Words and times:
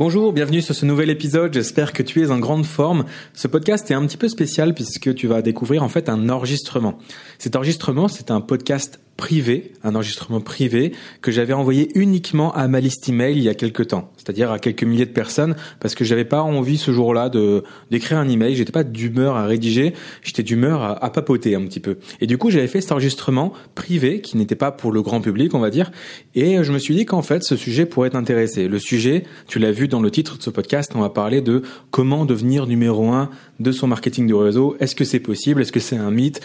Bonjour, 0.00 0.32
bienvenue 0.32 0.62
sur 0.62 0.74
ce 0.74 0.86
nouvel 0.86 1.10
épisode, 1.10 1.52
j'espère 1.52 1.92
que 1.92 2.02
tu 2.02 2.22
es 2.22 2.30
en 2.30 2.38
grande 2.38 2.64
forme. 2.64 3.04
Ce 3.34 3.46
podcast 3.46 3.90
est 3.90 3.94
un 3.94 4.06
petit 4.06 4.16
peu 4.16 4.30
spécial 4.30 4.72
puisque 4.72 5.14
tu 5.14 5.26
vas 5.26 5.42
découvrir 5.42 5.82
en 5.82 5.90
fait 5.90 6.08
un 6.08 6.30
enregistrement. 6.30 6.96
Cet 7.38 7.54
enregistrement, 7.54 8.08
c'est 8.08 8.30
un 8.30 8.40
podcast 8.40 8.98
privé, 9.20 9.72
un 9.84 9.94
enregistrement 9.94 10.40
privé 10.40 10.92
que 11.20 11.30
j'avais 11.30 11.52
envoyé 11.52 11.90
uniquement 11.94 12.54
à 12.54 12.68
ma 12.68 12.80
liste 12.80 13.06
email 13.06 13.36
il 13.36 13.42
y 13.42 13.50
a 13.50 13.54
quelques 13.54 13.88
temps, 13.88 14.10
c'est-à-dire 14.16 14.50
à 14.50 14.58
quelques 14.58 14.82
milliers 14.82 15.04
de 15.04 15.10
personnes, 15.10 15.56
parce 15.78 15.94
que 15.94 16.04
j'avais 16.06 16.24
pas 16.24 16.40
envie 16.40 16.78
ce 16.78 16.90
jour-là 16.90 17.28
de 17.28 17.62
d'écrire 17.90 18.16
un 18.16 18.26
email, 18.26 18.56
j'étais 18.56 18.72
pas 18.72 18.82
d'humeur 18.82 19.36
à 19.36 19.44
rédiger, 19.44 19.92
j'étais 20.22 20.42
d'humeur 20.42 20.82
à, 20.82 21.04
à, 21.04 21.10
papoter 21.10 21.54
un 21.54 21.60
petit 21.66 21.80
peu. 21.80 21.98
Et 22.22 22.26
du 22.26 22.38
coup, 22.38 22.48
j'avais 22.48 22.66
fait 22.66 22.80
cet 22.80 22.92
enregistrement 22.92 23.52
privé 23.74 24.22
qui 24.22 24.38
n'était 24.38 24.56
pas 24.56 24.72
pour 24.72 24.90
le 24.90 25.02
grand 25.02 25.20
public, 25.20 25.54
on 25.54 25.60
va 25.60 25.68
dire, 25.68 25.92
et 26.34 26.64
je 26.64 26.72
me 26.72 26.78
suis 26.78 26.94
dit 26.94 27.04
qu'en 27.04 27.20
fait, 27.20 27.44
ce 27.44 27.56
sujet 27.56 27.84
pourrait 27.84 28.10
t'intéresser. 28.10 28.68
Le 28.68 28.78
sujet, 28.78 29.24
tu 29.46 29.58
l'as 29.58 29.72
vu 29.72 29.86
dans 29.86 30.00
le 30.00 30.10
titre 30.10 30.38
de 30.38 30.42
ce 30.42 30.48
podcast, 30.48 30.92
on 30.94 31.00
va 31.00 31.10
parler 31.10 31.42
de 31.42 31.60
comment 31.90 32.24
devenir 32.24 32.66
numéro 32.66 33.10
un 33.10 33.28
de 33.58 33.70
son 33.70 33.86
marketing 33.86 34.26
de 34.26 34.34
réseau. 34.34 34.76
Est-ce 34.80 34.94
que 34.94 35.04
c'est 35.04 35.20
possible? 35.20 35.60
Est-ce 35.60 35.72
que 35.72 35.80
c'est 35.80 35.98
un 35.98 36.10
mythe? 36.10 36.40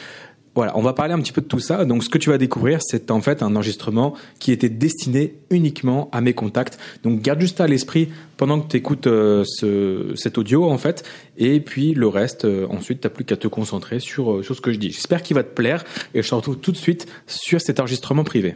Voilà, 0.56 0.78
on 0.78 0.82
va 0.82 0.94
parler 0.94 1.14
un 1.14 1.20
petit 1.20 1.34
peu 1.34 1.42
de 1.42 1.48
tout 1.48 1.60
ça. 1.60 1.84
Donc, 1.84 2.04
ce 2.04 2.10
que 2.10 2.18
tu 2.18 2.30
vas 2.30 2.38
découvrir, 2.38 2.80
c'est 2.82 3.12
en 3.12 3.20
fait 3.20 3.44
un 3.44 3.54
enregistrement 3.58 4.16
qui 4.40 4.54
était 4.54 4.70
destiné 4.70 5.36
uniquement 5.50 6.10
à 6.14 6.22
mes 6.22 6.34
contacts. 6.34 6.80
Donc, 7.04 7.22
garde 7.22 7.42
juste 7.42 7.60
à 7.60 7.68
l'esprit 7.68 8.10
pendant 8.38 8.62
que 8.62 8.70
tu 8.70 8.78
écoutes 8.78 9.08
euh, 9.08 9.44
ce, 9.46 10.14
cet 10.16 10.38
audio, 10.38 10.64
en 10.70 10.78
fait. 10.78 11.04
Et 11.36 11.60
puis, 11.60 11.94
le 11.94 12.08
reste, 12.08 12.46
euh, 12.46 12.68
ensuite, 12.70 13.02
tu 13.02 13.08
n'as 13.08 13.14
plus 13.14 13.26
qu'à 13.26 13.36
te 13.36 13.50
concentrer 13.50 14.00
sur, 14.00 14.32
euh, 14.32 14.44
sur 14.44 14.56
ce 14.56 14.62
que 14.62 14.72
je 14.72 14.80
dis. 14.80 14.92
J'espère 14.92 15.24
qu'il 15.24 15.36
va 15.36 15.44
te 15.44 15.54
plaire 15.54 15.84
et 16.14 16.24
je 16.24 16.30
te 16.30 16.36
retrouve 16.36 16.58
tout 16.58 16.72
de 16.72 16.78
suite 16.78 17.06
sur 17.28 17.60
cet 17.60 17.82
enregistrement 17.82 18.24
privé. 18.24 18.56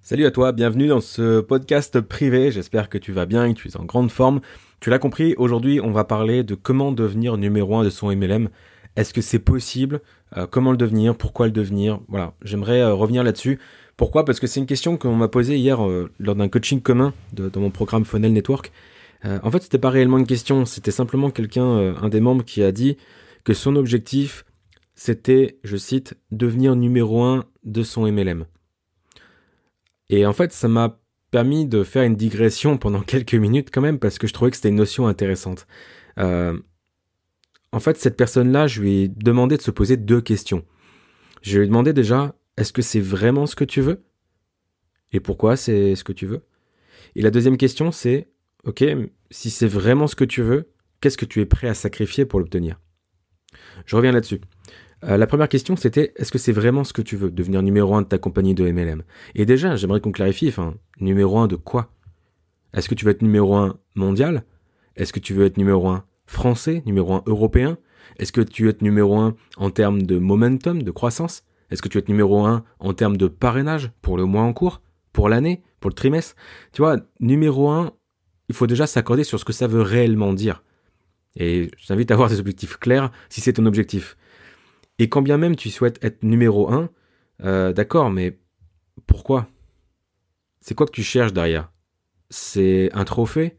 Salut 0.00 0.24
à 0.24 0.30
toi, 0.30 0.52
bienvenue 0.52 0.86
dans 0.86 1.00
ce 1.00 1.40
podcast 1.40 2.00
privé. 2.00 2.52
J'espère 2.52 2.88
que 2.88 2.96
tu 2.96 3.10
vas 3.10 3.26
bien 3.26 3.44
et 3.44 3.54
que 3.54 3.58
tu 3.58 3.68
es 3.68 3.76
en 3.76 3.84
grande 3.84 4.12
forme. 4.12 4.40
Tu 4.78 4.88
l'as 4.88 5.00
compris, 5.00 5.34
aujourd'hui, 5.36 5.80
on 5.80 5.90
va 5.90 6.04
parler 6.04 6.44
de 6.44 6.54
comment 6.54 6.92
devenir 6.92 7.36
numéro 7.36 7.76
un 7.76 7.82
de 7.82 7.90
son 7.90 8.14
MLM. 8.14 8.48
Est-ce 8.94 9.12
que 9.12 9.20
c'est 9.20 9.38
possible 9.38 10.00
euh, 10.36 10.46
Comment 10.46 10.70
le 10.70 10.76
devenir 10.76 11.16
Pourquoi 11.16 11.46
le 11.46 11.52
devenir 11.52 12.00
Voilà, 12.08 12.34
j'aimerais 12.42 12.80
euh, 12.80 12.94
revenir 12.94 13.24
là-dessus. 13.24 13.58
Pourquoi? 13.96 14.24
Parce 14.24 14.40
que 14.40 14.46
c'est 14.46 14.60
une 14.60 14.66
question 14.66 14.96
qu'on 14.96 15.14
m'a 15.14 15.28
posée 15.28 15.56
hier 15.56 15.84
euh, 15.84 16.10
lors 16.18 16.34
d'un 16.34 16.48
coaching 16.48 16.80
commun 16.80 17.14
de, 17.32 17.48
dans 17.48 17.60
mon 17.60 17.70
programme 17.70 18.04
Funnel 18.04 18.32
Network. 18.32 18.72
en 19.24 19.50
fait, 19.50 19.62
c'était 19.62 19.78
pas 19.78 19.90
réellement 19.90 20.18
une 20.18 20.26
question, 20.26 20.64
c'était 20.64 20.92
simplement 20.92 21.30
quelqu'un, 21.30 21.96
un 22.00 22.08
des 22.08 22.20
membres, 22.20 22.44
qui 22.44 22.62
a 22.62 22.70
dit 22.70 22.96
que 23.42 23.52
son 23.52 23.74
objectif, 23.74 24.44
c'était, 24.94 25.58
je 25.64 25.76
cite, 25.76 26.16
devenir 26.30 26.76
numéro 26.76 27.22
un 27.24 27.44
de 27.64 27.82
son 27.82 28.10
MLM. 28.10 28.44
Et 30.10 30.24
en 30.24 30.32
fait, 30.32 30.52
ça 30.52 30.68
m'a 30.68 31.00
permis 31.32 31.66
de 31.66 31.82
faire 31.82 32.04
une 32.04 32.14
digression 32.14 32.78
pendant 32.78 33.00
quelques 33.12 33.34
minutes 33.34 33.70
quand 33.72 33.80
même, 33.80 33.98
parce 33.98 34.18
que 34.18 34.28
je 34.28 34.32
trouvais 34.32 34.52
que 34.52 34.56
c'était 34.56 34.68
une 34.68 34.76
notion 34.76 35.08
intéressante. 35.08 35.66
En 37.72 37.80
fait, 37.80 37.96
cette 37.98 38.16
personne-là, 38.16 38.66
je 38.66 38.80
lui 38.80 39.02
ai 39.02 39.08
demandé 39.08 39.56
de 39.56 39.62
se 39.62 39.70
poser 39.70 39.96
deux 39.96 40.20
questions. 40.20 40.64
Je 41.42 41.58
lui 41.58 41.64
ai 41.64 41.68
demandé 41.68 41.92
déjà, 41.92 42.34
est-ce 42.56 42.72
que 42.72 42.82
c'est 42.82 43.00
vraiment 43.00 43.46
ce 43.46 43.56
que 43.56 43.64
tu 43.64 43.80
veux? 43.80 44.02
Et 45.12 45.20
pourquoi 45.20 45.56
c'est 45.56 45.94
ce 45.94 46.04
que 46.04 46.12
tu 46.12 46.26
veux? 46.26 46.42
Et 47.14 47.22
la 47.22 47.30
deuxième 47.30 47.56
question, 47.56 47.92
c'est, 47.92 48.28
ok, 48.64 48.84
si 49.30 49.50
c'est 49.50 49.66
vraiment 49.66 50.06
ce 50.06 50.16
que 50.16 50.24
tu 50.24 50.42
veux, 50.42 50.70
qu'est-ce 51.00 51.18
que 51.18 51.24
tu 51.24 51.40
es 51.40 51.46
prêt 51.46 51.68
à 51.68 51.74
sacrifier 51.74 52.24
pour 52.24 52.40
l'obtenir? 52.40 52.80
Je 53.86 53.96
reviens 53.96 54.12
là-dessus. 54.12 54.40
Euh, 55.04 55.16
la 55.16 55.26
première 55.26 55.48
question, 55.48 55.76
c'était, 55.76 56.12
est-ce 56.16 56.32
que 56.32 56.38
c'est 56.38 56.52
vraiment 56.52 56.84
ce 56.84 56.92
que 56.92 57.02
tu 57.02 57.16
veux, 57.16 57.30
devenir 57.30 57.62
numéro 57.62 57.94
un 57.94 58.02
de 58.02 58.08
ta 58.08 58.18
compagnie 58.18 58.54
de 58.54 58.70
MLM 58.70 59.02
Et 59.34 59.46
déjà, 59.46 59.76
j'aimerais 59.76 60.00
qu'on 60.00 60.12
clarifie, 60.12 60.52
numéro 61.00 61.38
un 61.38 61.46
de 61.46 61.56
quoi? 61.56 61.94
Est-ce 62.74 62.88
que 62.88 62.94
tu 62.94 63.04
veux 63.04 63.12
être 63.12 63.22
numéro 63.22 63.54
un 63.56 63.78
mondial? 63.94 64.44
Est-ce 64.96 65.12
que 65.12 65.20
tu 65.20 65.34
veux 65.34 65.46
être 65.46 65.56
numéro 65.56 65.88
un 65.88 66.04
français, 66.28 66.82
numéro 66.86 67.14
un 67.14 67.22
européen? 67.26 67.78
Est-ce 68.18 68.32
que 68.32 68.40
tu 68.40 68.68
être 68.68 68.82
numéro 68.82 69.16
un 69.18 69.34
en 69.56 69.70
termes 69.70 70.02
de 70.02 70.18
momentum, 70.18 70.82
de 70.82 70.90
croissance? 70.90 71.42
Est-ce 71.70 71.82
que 71.82 71.88
tu 71.88 71.98
être 71.98 72.08
numéro 72.08 72.44
un 72.46 72.64
en 72.78 72.92
termes 72.92 73.16
de 73.16 73.26
parrainage 73.26 73.90
pour 74.02 74.16
le 74.16 74.24
mois 74.24 74.42
en 74.42 74.52
cours, 74.52 74.80
pour 75.12 75.28
l'année, 75.28 75.62
pour 75.80 75.90
le 75.90 75.94
trimestre? 75.94 76.36
Tu 76.72 76.82
vois, 76.82 76.98
numéro 77.18 77.70
un, 77.70 77.92
il 78.48 78.54
faut 78.54 78.66
déjà 78.66 78.86
s'accorder 78.86 79.24
sur 79.24 79.40
ce 79.40 79.44
que 79.44 79.52
ça 79.52 79.66
veut 79.66 79.82
réellement 79.82 80.32
dire. 80.32 80.62
Et 81.34 81.70
je 81.76 81.86
t'invite 81.86 82.10
à 82.10 82.14
avoir 82.14 82.28
des 82.28 82.40
objectifs 82.40 82.76
clairs 82.76 83.10
si 83.28 83.40
c'est 83.40 83.54
ton 83.54 83.66
objectif. 83.66 84.16
Et 84.98 85.08
quand 85.08 85.22
bien 85.22 85.38
même 85.38 85.56
tu 85.56 85.70
souhaites 85.70 86.02
être 86.04 86.22
numéro 86.22 86.70
un, 86.72 86.90
euh, 87.44 87.72
d'accord, 87.72 88.10
mais 88.10 88.38
pourquoi? 89.06 89.48
C'est 90.60 90.74
quoi 90.74 90.86
que 90.86 90.92
tu 90.92 91.02
cherches 91.02 91.32
derrière? 91.32 91.70
C'est 92.30 92.90
un 92.92 93.04
trophée? 93.04 93.56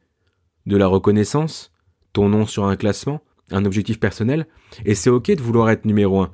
De 0.66 0.78
la 0.78 0.88
reconnaissance? 0.88 1.72
Ton 2.14 2.30
nom 2.30 2.46
sur 2.46 2.66
un 2.66 2.76
classement, 2.76 3.22
un 3.52 3.66
objectif 3.66 4.00
personnel, 4.00 4.48
et 4.86 4.96
c'est 4.96 5.10
ok 5.10 5.32
de 5.32 5.42
vouloir 5.42 5.70
être 5.70 5.86
numéro 5.86 6.22
un. 6.22 6.32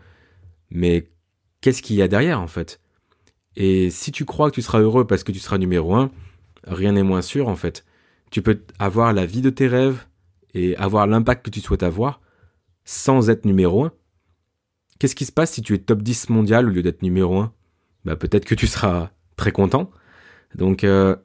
Mais 0.70 1.10
qu'est-ce 1.62 1.82
qu'il 1.82 1.96
y 1.96 2.02
a 2.02 2.08
derrière 2.08 2.42
en 2.42 2.48
fait? 2.48 2.80
Et 3.56 3.90
si 3.90 4.12
tu 4.12 4.26
crois 4.26 4.50
que 4.50 4.56
tu 4.56 4.62
seras 4.62 4.80
heureux 4.80 5.08
parce 5.08 5.24
que 5.24 5.32
tu 5.32 5.40
seras 5.40 5.58
numéro 5.58 5.96
un, 5.96 6.12
rien 6.66 6.92
n'est 6.92 7.04
moins 7.04 7.22
sûr 7.22 7.48
en 7.48 7.56
fait. 7.56 7.86
Tu 8.32 8.42
peux 8.42 8.62
avoir 8.80 9.14
la 9.14 9.26
vie 9.26 9.42
de 9.42 9.50
tes 9.50 9.68
rêves 9.68 10.06
et 10.54 10.76
avoir 10.78 11.08
l'impact 11.08 11.46
que 11.46 11.50
tu 11.50 11.62
souhaites 11.62 11.84
avoir 11.84 12.22
sans 12.84 13.30
être 13.30 13.46
numéro 13.46 13.86
un. 13.86 13.92
Qu'est-ce 15.00 15.16
qui 15.16 15.26
se 15.26 15.32
passe 15.32 15.52
si 15.52 15.62
tu 15.62 15.74
es 15.74 15.78
top 15.78 16.02
10 16.02 16.30
mondial 16.30 16.68
au 16.68 16.70
lieu 16.70 16.82
d'être 16.82 17.02
numéro 17.02 17.40
un? 17.40 17.54
Bah 18.04 18.16
peut-être 18.16 18.46
que 18.46 18.56
tu 18.56 18.68
seras 18.68 19.12
très 19.36 19.52
content. 19.52 19.90
Donc 20.54 20.84
euh, 20.84 21.16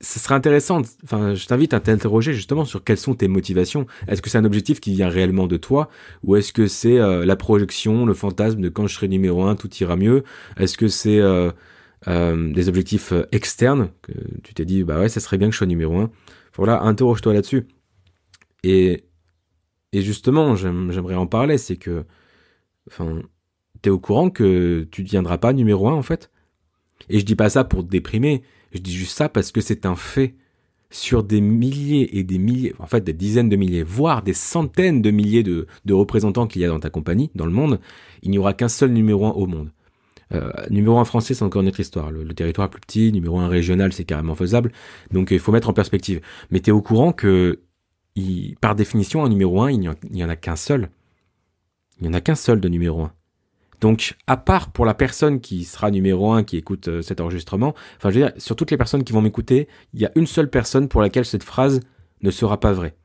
ce 0.00 0.20
serait 0.20 0.36
intéressant, 0.36 0.82
enfin, 1.02 1.34
je 1.34 1.46
t'invite 1.46 1.74
à 1.74 1.80
t'interroger 1.80 2.32
justement 2.32 2.64
sur 2.64 2.84
quelles 2.84 2.98
sont 2.98 3.14
tes 3.14 3.26
motivations. 3.26 3.86
Est-ce 4.06 4.22
que 4.22 4.30
c'est 4.30 4.38
un 4.38 4.44
objectif 4.44 4.78
qui 4.80 4.92
vient 4.92 5.08
réellement 5.08 5.48
de 5.48 5.56
toi 5.56 5.88
ou 6.22 6.36
est-ce 6.36 6.52
que 6.52 6.68
c'est 6.68 6.98
euh, 6.98 7.26
la 7.26 7.34
projection, 7.34 8.06
le 8.06 8.14
fantasme 8.14 8.60
de 8.60 8.68
quand 8.68 8.86
je 8.86 8.94
serai 8.94 9.08
numéro 9.08 9.42
un, 9.44 9.56
tout 9.56 9.72
ira 9.76 9.96
mieux? 9.96 10.22
Est-ce 10.56 10.78
que 10.78 10.86
c'est 10.86 11.18
euh, 11.18 11.50
euh, 12.06 12.52
des 12.52 12.68
objectifs 12.68 13.12
externes 13.32 13.90
que 14.02 14.12
tu 14.44 14.54
t'es 14.54 14.64
dit, 14.64 14.84
bah 14.84 15.00
ouais, 15.00 15.08
ça 15.08 15.18
serait 15.18 15.36
bien 15.36 15.48
que 15.48 15.52
je 15.52 15.58
sois 15.58 15.66
numéro 15.66 15.98
un? 15.98 16.10
Voilà, 16.54 16.82
interroge-toi 16.82 17.34
là-dessus. 17.34 17.66
Et, 18.62 19.04
et 19.92 20.02
justement, 20.02 20.54
j'aimerais 20.54 21.16
en 21.16 21.26
parler, 21.26 21.58
c'est 21.58 21.76
que, 21.76 22.04
enfin, 22.88 23.20
t'es 23.82 23.90
au 23.90 23.98
courant 23.98 24.30
que 24.30 24.86
tu 24.92 25.02
ne 25.02 25.06
deviendras 25.06 25.38
pas 25.38 25.52
numéro 25.52 25.88
un 25.88 25.94
en 25.94 26.02
fait? 26.02 26.30
Et 27.08 27.18
je 27.18 27.24
dis 27.24 27.36
pas 27.36 27.48
ça 27.48 27.64
pour 27.64 27.84
te 27.84 27.88
déprimer, 27.88 28.42
je 28.72 28.78
dis 28.78 28.92
juste 28.92 29.16
ça 29.16 29.28
parce 29.28 29.52
que 29.52 29.60
c'est 29.60 29.86
un 29.86 29.96
fait. 29.96 30.34
Sur 30.90 31.22
des 31.22 31.42
milliers 31.42 32.16
et 32.18 32.24
des 32.24 32.38
milliers, 32.38 32.74
en 32.78 32.86
fait 32.86 33.04
des 33.04 33.12
dizaines 33.12 33.50
de 33.50 33.56
milliers, 33.56 33.82
voire 33.82 34.22
des 34.22 34.32
centaines 34.32 35.02
de 35.02 35.10
milliers 35.10 35.42
de, 35.42 35.66
représentants 35.90 36.46
qu'il 36.46 36.62
y 36.62 36.64
a 36.64 36.68
dans 36.68 36.80
ta 36.80 36.88
compagnie, 36.88 37.30
dans 37.34 37.44
le 37.44 37.52
monde, 37.52 37.78
il 38.22 38.30
n'y 38.30 38.38
aura 38.38 38.54
qu'un 38.54 38.68
seul 38.68 38.90
numéro 38.92 39.26
un 39.26 39.32
au 39.32 39.46
monde. 39.46 39.70
Euh, 40.32 40.50
numéro 40.70 40.98
un 40.98 41.04
français, 41.04 41.34
c'est 41.34 41.44
encore 41.44 41.60
une 41.60 41.68
autre 41.68 41.80
histoire. 41.80 42.10
Le, 42.10 42.32
territoire 42.32 42.70
plus 42.70 42.80
petit, 42.80 43.12
numéro 43.12 43.38
un 43.38 43.48
régional, 43.48 43.92
c'est 43.92 44.04
carrément 44.04 44.34
faisable. 44.34 44.72
Donc 45.12 45.30
il 45.30 45.38
faut 45.38 45.52
mettre 45.52 45.68
en 45.68 45.74
perspective. 45.74 46.22
Mais 46.50 46.60
tu 46.60 46.70
au 46.70 46.80
courant 46.80 47.12
que, 47.12 47.60
par 48.62 48.74
définition, 48.74 49.22
un 49.22 49.28
numéro 49.28 49.60
un, 49.60 49.70
il 49.70 49.80
n'y 50.10 50.24
en 50.24 50.28
a 50.30 50.36
qu'un 50.36 50.56
seul. 50.56 50.88
Il 52.00 52.04
n'y 52.04 52.08
en 52.08 52.14
a 52.14 52.22
qu'un 52.22 52.34
seul 52.34 52.60
de 52.60 52.68
numéro 52.68 53.02
un. 53.02 53.12
Donc, 53.80 54.16
à 54.26 54.36
part 54.36 54.70
pour 54.72 54.84
la 54.84 54.94
personne 54.94 55.40
qui 55.40 55.64
sera 55.64 55.90
numéro 55.90 56.32
un, 56.32 56.42
qui 56.42 56.56
écoute 56.56 56.88
euh, 56.88 57.02
cet 57.02 57.20
enregistrement, 57.20 57.74
enfin, 57.96 58.10
je 58.10 58.18
veux 58.18 58.26
dire, 58.26 58.32
sur 58.36 58.56
toutes 58.56 58.70
les 58.70 58.76
personnes 58.76 59.04
qui 59.04 59.12
vont 59.12 59.20
m'écouter, 59.20 59.68
il 59.94 60.00
y 60.00 60.06
a 60.06 60.10
une 60.16 60.26
seule 60.26 60.50
personne 60.50 60.88
pour 60.88 61.00
laquelle 61.00 61.24
cette 61.24 61.44
phrase 61.44 61.80
ne 62.22 62.30
sera 62.30 62.58
pas 62.58 62.72
vraie. 62.72 62.96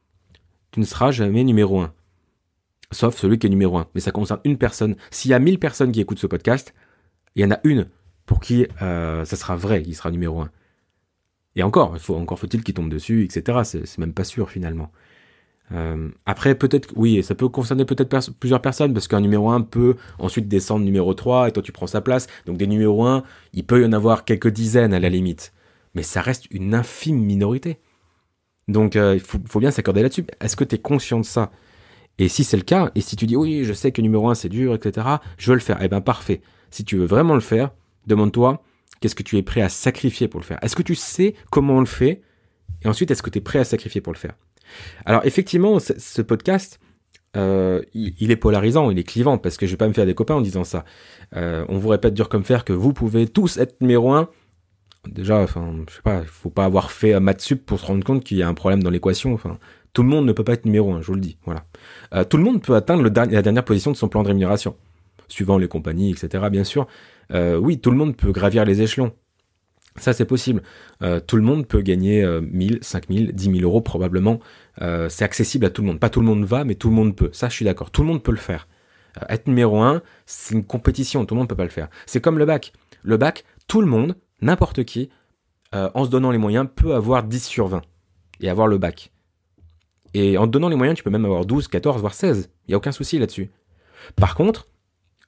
Tu 0.72 0.80
ne 0.80 0.86
seras 0.86 1.12
jamais 1.12 1.44
numéro 1.44 1.80
un. 1.80 1.94
Sauf 2.92 3.18
celui 3.18 3.38
qui 3.38 3.48
est 3.48 3.50
numéro 3.50 3.78
un. 3.78 3.88
Mais 3.94 4.02
ça 4.02 4.12
concerne 4.12 4.40
une 4.44 4.58
personne. 4.58 4.96
S'il 5.12 5.32
y 5.32 5.34
a 5.34 5.40
mille 5.40 5.60
personnes 5.60 5.92
qui 5.92 6.02
écoutent 6.02 6.20
ce 6.20 6.28
podcast, 6.28 6.74
il 7.36 7.44
y 7.44 7.46
en 7.46 7.52
a 7.52 7.60
une 7.64 7.88
pour 8.26 8.40
qui 8.40 8.68
euh, 8.82 9.26
ça 9.26 9.36
sera 9.36 9.56
vrai, 9.56 9.84
il 9.86 9.96
sera 9.96 10.10
numéro 10.10 10.42
un. 10.42 10.50
Et 11.56 11.62
encore, 11.62 11.96
encore 12.10 12.40
faut-il 12.40 12.64
qu'il 12.64 12.74
tombe 12.74 12.90
dessus, 12.90 13.24
etc. 13.24 13.60
C'est 13.64 13.98
même 14.00 14.14
pas 14.14 14.24
sûr 14.24 14.50
finalement. 14.50 14.92
Euh, 15.72 16.10
après, 16.26 16.56
peut-être, 16.56 16.90
oui, 16.96 17.24
ça 17.24 17.36
peut 17.36 17.48
concerner 17.48 17.86
peut-être 17.86 18.34
plusieurs 18.40 18.62
personnes, 18.62 18.94
parce 18.94 19.08
qu'un 19.08 19.22
numéro 19.22 19.50
1 19.50 19.62
peut 19.62 19.96
ensuite 20.20 20.48
descendre 20.48 20.86
numéro 20.86 21.14
3, 21.14 21.48
et 21.50 21.52
toi 21.52 21.64
tu 21.64 21.72
prends 21.72 21.88
sa 21.88 22.02
place. 22.02 22.28
Donc 22.46 22.58
des 22.58 22.68
numéros 22.68 23.06
1, 23.06 23.24
il 23.54 23.64
peut 23.64 23.82
y 23.82 23.86
en 23.86 23.94
avoir 23.94 24.26
quelques 24.26 24.50
dizaines 24.50 24.94
à 24.94 25.00
la 25.00 25.10
limite. 25.10 25.54
Mais 25.96 26.04
ça 26.04 26.22
reste 26.22 26.48
une 26.52 26.74
infime 26.74 27.20
minorité. 27.20 27.80
Donc 28.68 28.96
euh, 28.96 29.16
il 29.16 29.20
faut, 29.20 29.60
bien 29.60 29.72
s'accorder 29.72 30.02
là-dessus. 30.02 30.26
Est-ce 30.42 30.56
que 30.56 30.64
tu 30.64 30.76
es 30.76 30.80
conscient 30.80 31.20
de 31.20 31.26
ça? 31.26 31.52
Et 32.20 32.30
si 32.30 32.44
c'est 32.44 32.58
le 32.58 32.64
cas, 32.64 32.92
et 32.96 33.02
si 33.02 33.16
tu 33.16 33.26
dis 33.26 33.36
oui, 33.36 33.64
je 33.64 33.74
sais 33.74 33.92
que 33.92 34.02
numéro 34.02 34.30
1 34.30 34.36
c'est 34.36 34.50
dur, 34.50 34.76
etc., 34.76 35.08
je 35.38 35.50
veux 35.50 35.56
le 35.56 35.62
faire, 35.62 35.80
eh 35.82 35.88
ben 35.88 36.02
parfait. 36.02 36.42
Si 36.70 36.84
tu 36.84 36.98
veux 36.98 37.06
vraiment 37.06 37.34
le 37.34 37.42
faire, 37.42 37.72
demande-toi 38.08 38.64
qu'est-ce 39.00 39.16
que 39.16 39.24
tu 39.24 39.38
es 39.38 39.44
prêt 39.44 39.62
à 39.62 39.70
sacrifier 39.70 40.28
pour 40.28 40.40
le 40.40 40.46
faire? 40.46 40.60
Est-ce 40.62 40.76
que 40.76 40.84
tu 40.84 40.96
sais 40.96 41.36
comment 41.52 41.76
on 41.76 41.80
le 41.82 41.86
fait? 41.86 42.22
Et 42.84 42.88
ensuite, 42.88 43.12
est-ce 43.12 43.22
que 43.22 43.30
tu 43.30 43.40
es 43.40 43.42
prêt 43.42 43.60
à 43.60 43.66
sacrifier 43.66 44.00
pour 44.02 44.14
le 44.14 44.18
faire? 44.18 44.36
Alors 45.06 45.26
effectivement, 45.26 45.80
ce 45.80 46.22
podcast, 46.22 46.80
euh, 47.36 47.82
il, 47.94 48.32
est 48.32 48.36
polarisant, 48.36 48.92
il 48.92 49.00
est 49.00 49.04
clivant, 49.04 49.38
parce 49.38 49.58
que 49.58 49.66
je 49.66 49.72
vais 49.72 49.78
pas 49.78 49.88
me 49.88 49.94
faire 49.94 50.06
des 50.06 50.14
copains 50.14 50.36
en 50.36 50.42
disant 50.42 50.64
ça. 50.64 50.86
Euh, 51.36 51.66
on 51.68 51.78
vous 51.78 51.90
répète 51.90 52.14
dur 52.14 52.30
comme 52.30 52.44
fer 52.44 52.64
que 52.64 52.74
vous 52.74 52.94
pouvez 52.94 53.28
tous 53.28 53.58
être 53.58 53.82
numéro 53.82 54.14
un 54.14 54.30
déjà, 55.08 55.40
enfin, 55.40 55.74
je 55.90 55.96
sais 55.96 56.02
pas, 56.02 56.22
il 56.22 56.28
faut 56.28 56.50
pas 56.50 56.64
avoir 56.64 56.90
fait 56.90 57.20
maths 57.20 57.42
sup 57.42 57.66
pour 57.66 57.78
se 57.80 57.86
rendre 57.86 58.06
compte 58.06 58.24
qu'il 58.24 58.38
y 58.38 58.44
a 58.44 58.48
un 58.48 58.54
problème 58.54 58.82
dans 58.82 58.90
l'équation. 58.90 59.34
Enfin, 59.34 59.58
tout 59.92 60.04
le 60.04 60.08
monde 60.08 60.26
ne 60.26 60.32
peut 60.32 60.46
pas 60.46 60.54
être 60.54 60.66
numéro 60.66 60.94
un, 60.94 61.02
je 61.02 61.08
vous 61.08 61.16
le 61.16 61.22
dis. 61.22 61.38
Voilà. 61.44 61.66
Euh, 62.14 62.24
tout 62.24 62.38
le 62.38 62.44
monde 62.44 62.62
peut 62.62 62.76
atteindre 62.76 63.04
la 63.04 63.10
dernière 63.10 63.66
position 63.66 63.92
de 63.92 63.98
son 63.98 64.08
plan 64.08 64.24
de 64.24 64.28
rémunération, 64.28 64.78
suivant 65.28 65.58
les 65.58 65.68
compagnies, 65.68 66.12
etc. 66.12 66.46
Bien 66.52 66.64
sûr. 66.64 66.88
Oui, 67.32 67.80
tout 67.80 67.90
le 67.90 67.98
monde 67.98 68.16
peut 68.16 68.32
gravir 68.32 68.64
les 68.64 68.84
échelons. 68.84 69.12
Ça, 70.00 70.14
c'est 70.14 70.26
possible. 70.26 70.64
Euh, 71.04 71.20
tout 71.20 71.36
le 71.36 71.44
monde 71.44 71.68
peut 71.68 71.82
gagner 71.82 72.26
1000, 72.42 72.80
5000, 72.82 73.34
10 73.34 73.44
000 73.44 73.58
euros 73.62 73.82
probablement. 73.82 74.40
Euh, 74.82 75.10
c'est 75.10 75.24
accessible 75.24 75.66
à 75.66 75.70
tout 75.70 75.82
le 75.82 75.88
monde. 75.88 76.00
Pas 76.00 76.10
tout 76.10 76.20
le 76.20 76.26
monde 76.26 76.44
va, 76.46 76.64
mais 76.64 76.76
tout 76.76 76.90
le 76.90 76.96
monde 76.96 77.16
peut. 77.16 77.30
Ça, 77.34 77.50
je 77.50 77.54
suis 77.54 77.66
d'accord. 77.66 77.92
Tout 77.92 78.02
le 78.02 78.08
monde 78.08 78.24
peut 78.24 78.32
le 78.32 78.38
faire. 78.38 78.68
Euh, 79.22 79.26
être 79.30 79.48
numéro 79.48 79.82
un, 79.82 80.02
c'est 80.26 80.56
une 80.56 80.64
compétition. 80.64 81.26
Tout 81.26 81.36
le 81.36 81.40
monde 81.40 81.50
peut 81.50 81.56
pas 81.56 81.64
le 81.64 81.70
faire. 81.70 81.90
C'est 82.06 82.22
comme 82.22 82.38
le 82.38 82.46
bac. 82.46 82.74
Le 83.04 83.18
bac, 83.18 83.44
tout 83.68 83.82
le 83.82 83.88
monde, 83.88 84.16
n'importe 84.42 84.84
qui, 84.84 85.10
euh, 85.76 85.90
en 85.94 86.06
se 86.06 86.10
donnant 86.10 86.32
les 86.32 86.38
moyens, 86.38 86.68
peut 86.74 86.96
avoir 86.96 87.24
10 87.24 87.46
sur 87.46 87.68
20 87.68 87.82
et 88.42 88.50
avoir 88.50 88.68
le 88.68 88.78
bac. 88.78 89.12
Et 90.14 90.38
en 90.38 90.46
te 90.46 90.52
donnant 90.52 90.70
les 90.70 90.76
moyens, 90.76 90.98
tu 90.98 91.04
peux 91.04 91.10
même 91.10 91.26
avoir 91.26 91.46
12, 91.46 91.68
14, 91.68 92.00
voire 92.00 92.14
16. 92.14 92.50
Il 92.68 92.72
n'y 92.72 92.74
a 92.76 92.78
aucun 92.78 92.92
souci 92.92 93.20
là-dessus. 93.20 93.52
Par 94.16 94.36
contre, 94.36 94.68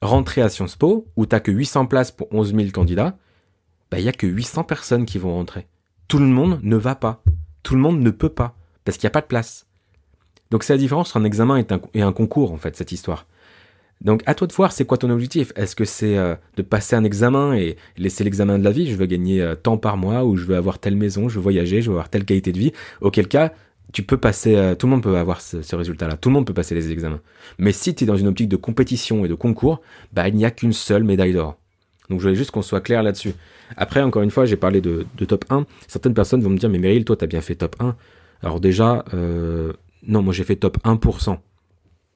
rentrer 0.02 0.42
à 0.42 0.50
Sciences 0.50 0.76
Po, 0.76 1.08
où 1.16 1.26
t'as 1.26 1.40
que 1.40 1.52
800 1.52 1.88
places 1.88 2.12
pour 2.12 2.28
11 2.32 2.54
000 2.54 2.70
candidats, 2.72 3.18
bah, 3.96 4.02
il 4.02 4.06
y 4.06 4.10
a 4.10 4.12
que 4.12 4.28
800 4.28 4.66
personnes 4.66 5.06
qui 5.06 5.18
vont 5.18 5.34
rentrer. 5.34 5.68
Tout 6.10 6.18
le 6.18 6.26
monde 6.26 6.60
ne 6.64 6.76
va 6.76 6.96
pas. 6.96 7.24
Tout 7.64 7.76
le 7.76 7.80
monde 7.80 8.02
ne 8.02 8.10
peut 8.10 8.28
pas. 8.28 8.54
Parce 8.84 8.98
qu'il 8.98 9.08
n'y 9.08 9.12
a 9.12 9.12
pas 9.12 9.22
de 9.22 9.26
place. 9.26 9.68
Donc 10.52 10.64
c'est 10.64 10.74
la 10.74 10.78
différence 10.78 11.12
entre 11.12 11.22
un 11.22 11.24
examen 11.24 11.64
et 11.94 12.02
un, 12.02 12.12
concours, 12.12 12.52
en 12.52 12.58
fait, 12.58 12.76
cette 12.76 12.92
histoire. 12.92 13.26
Donc 14.02 14.22
à 14.26 14.36
toi 14.36 14.48
de 14.48 14.54
voir, 14.54 14.74
c'est 14.74 14.84
quoi 14.84 14.98
ton 14.98 15.10
objectif? 15.10 15.54
Est-ce 15.56 15.78
que 15.78 15.86
c'est 15.86 16.18
euh, 16.18 16.36
de 16.58 16.62
passer 16.62 16.98
un 16.98 17.06
examen 17.06 17.56
et 17.56 17.78
laisser 17.96 18.26
l'examen 18.26 18.60
de 18.60 18.66
la 18.66 18.72
vie? 18.72 18.92
Je 18.92 18.98
veux 18.98 19.06
gagner 19.06 19.42
euh, 19.42 19.56
tant 19.56 19.78
par 19.78 19.96
mois, 19.96 20.26
ou 20.26 20.36
je 20.36 20.44
veux 20.44 20.58
avoir 20.58 20.80
telle 20.80 20.98
maison, 20.98 21.30
je 21.30 21.36
veux 21.36 21.44
voyager, 21.44 21.82
je 21.82 21.90
veux 21.90 21.96
avoir 21.96 22.10
telle 22.10 22.26
qualité 22.26 22.52
de 22.52 22.60
vie. 22.60 22.74
Auquel 23.00 23.30
cas, 23.30 23.54
tu 23.94 24.04
peux 24.04 24.18
passer, 24.18 24.58
euh, 24.58 24.76
tout 24.76 24.88
le 24.88 24.92
monde 24.92 25.04
peut 25.04 25.16
avoir 25.16 25.40
ce, 25.40 25.62
ce 25.62 25.74
résultat-là, 25.74 26.18
tout 26.18 26.28
le 26.28 26.34
monde 26.34 26.46
peut 26.46 26.54
passer 26.54 26.76
les 26.76 26.92
examens. 26.92 27.22
Mais 27.60 27.72
si 27.72 27.96
tu 27.96 28.04
es 28.04 28.08
dans 28.08 28.18
une 28.18 28.28
optique 28.28 28.50
de 28.50 28.58
compétition 28.58 29.24
et 29.24 29.30
de 29.30 29.36
concours, 29.36 29.82
bah 30.12 30.28
il 30.28 30.36
n'y 30.36 30.44
a 30.44 30.52
qu'une 30.52 30.74
seule 30.74 31.06
médaille 31.06 31.32
d'or. 31.32 31.58
Donc 32.10 32.20
je 32.20 32.24
voulais 32.24 32.36
juste 32.36 32.52
qu'on 32.52 32.62
soit 32.62 32.82
clair 32.82 33.04
là-dessus. 33.04 33.34
Après, 33.78 34.02
encore 34.02 34.22
une 34.22 34.32
fois, 34.32 34.46
j'ai 34.46 34.58
parlé 34.58 34.82
de, 34.82 35.06
top 35.28 35.46
1. 35.50 35.66
Certaines 35.88 36.14
personnes 36.14 36.42
vont 36.42 36.50
me 36.50 36.58
dire, 36.58 36.70
mais 36.70 36.78
Meryl, 36.78 37.06
toi, 37.06 37.16
t'as 37.16 37.28
bien 37.28 37.42
fait 37.42 37.56
top 37.56 37.76
1. 37.80 37.96
Alors 38.42 38.60
déjà, 38.60 39.04
euh, 39.14 39.74
non, 40.08 40.22
moi 40.22 40.34
j'ai 40.34 40.44
fait 40.44 40.56
top 40.56 40.78
1%. 40.84 41.38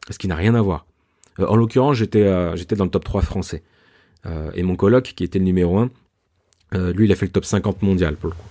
Ce 0.10 0.18
qui 0.18 0.28
n'a 0.28 0.36
rien 0.36 0.56
à 0.56 0.62
voir. 0.62 0.86
Euh, 1.40 1.48
en 1.48 1.56
l'occurrence, 1.56 1.98
j'étais 1.98 2.24
euh, 2.24 2.56
j'étais 2.56 2.76
dans 2.76 2.86
le 2.86 2.92
top 2.92 3.04
3 3.04 3.22
français. 3.22 3.64
Et 4.54 4.64
mon 4.64 4.76
coloc, 4.76 5.14
qui 5.16 5.24
était 5.24 5.40
le 5.40 5.46
numéro 5.46 5.78
1, 5.78 5.90
euh, 6.76 6.94
lui, 6.94 7.06
il 7.06 7.12
a 7.12 7.16
fait 7.16 7.26
le 7.26 7.32
top 7.32 7.46
50 7.46 7.82
mondial 7.82 8.16
pour 8.16 8.30
le 8.30 8.36
coup. 8.36 8.48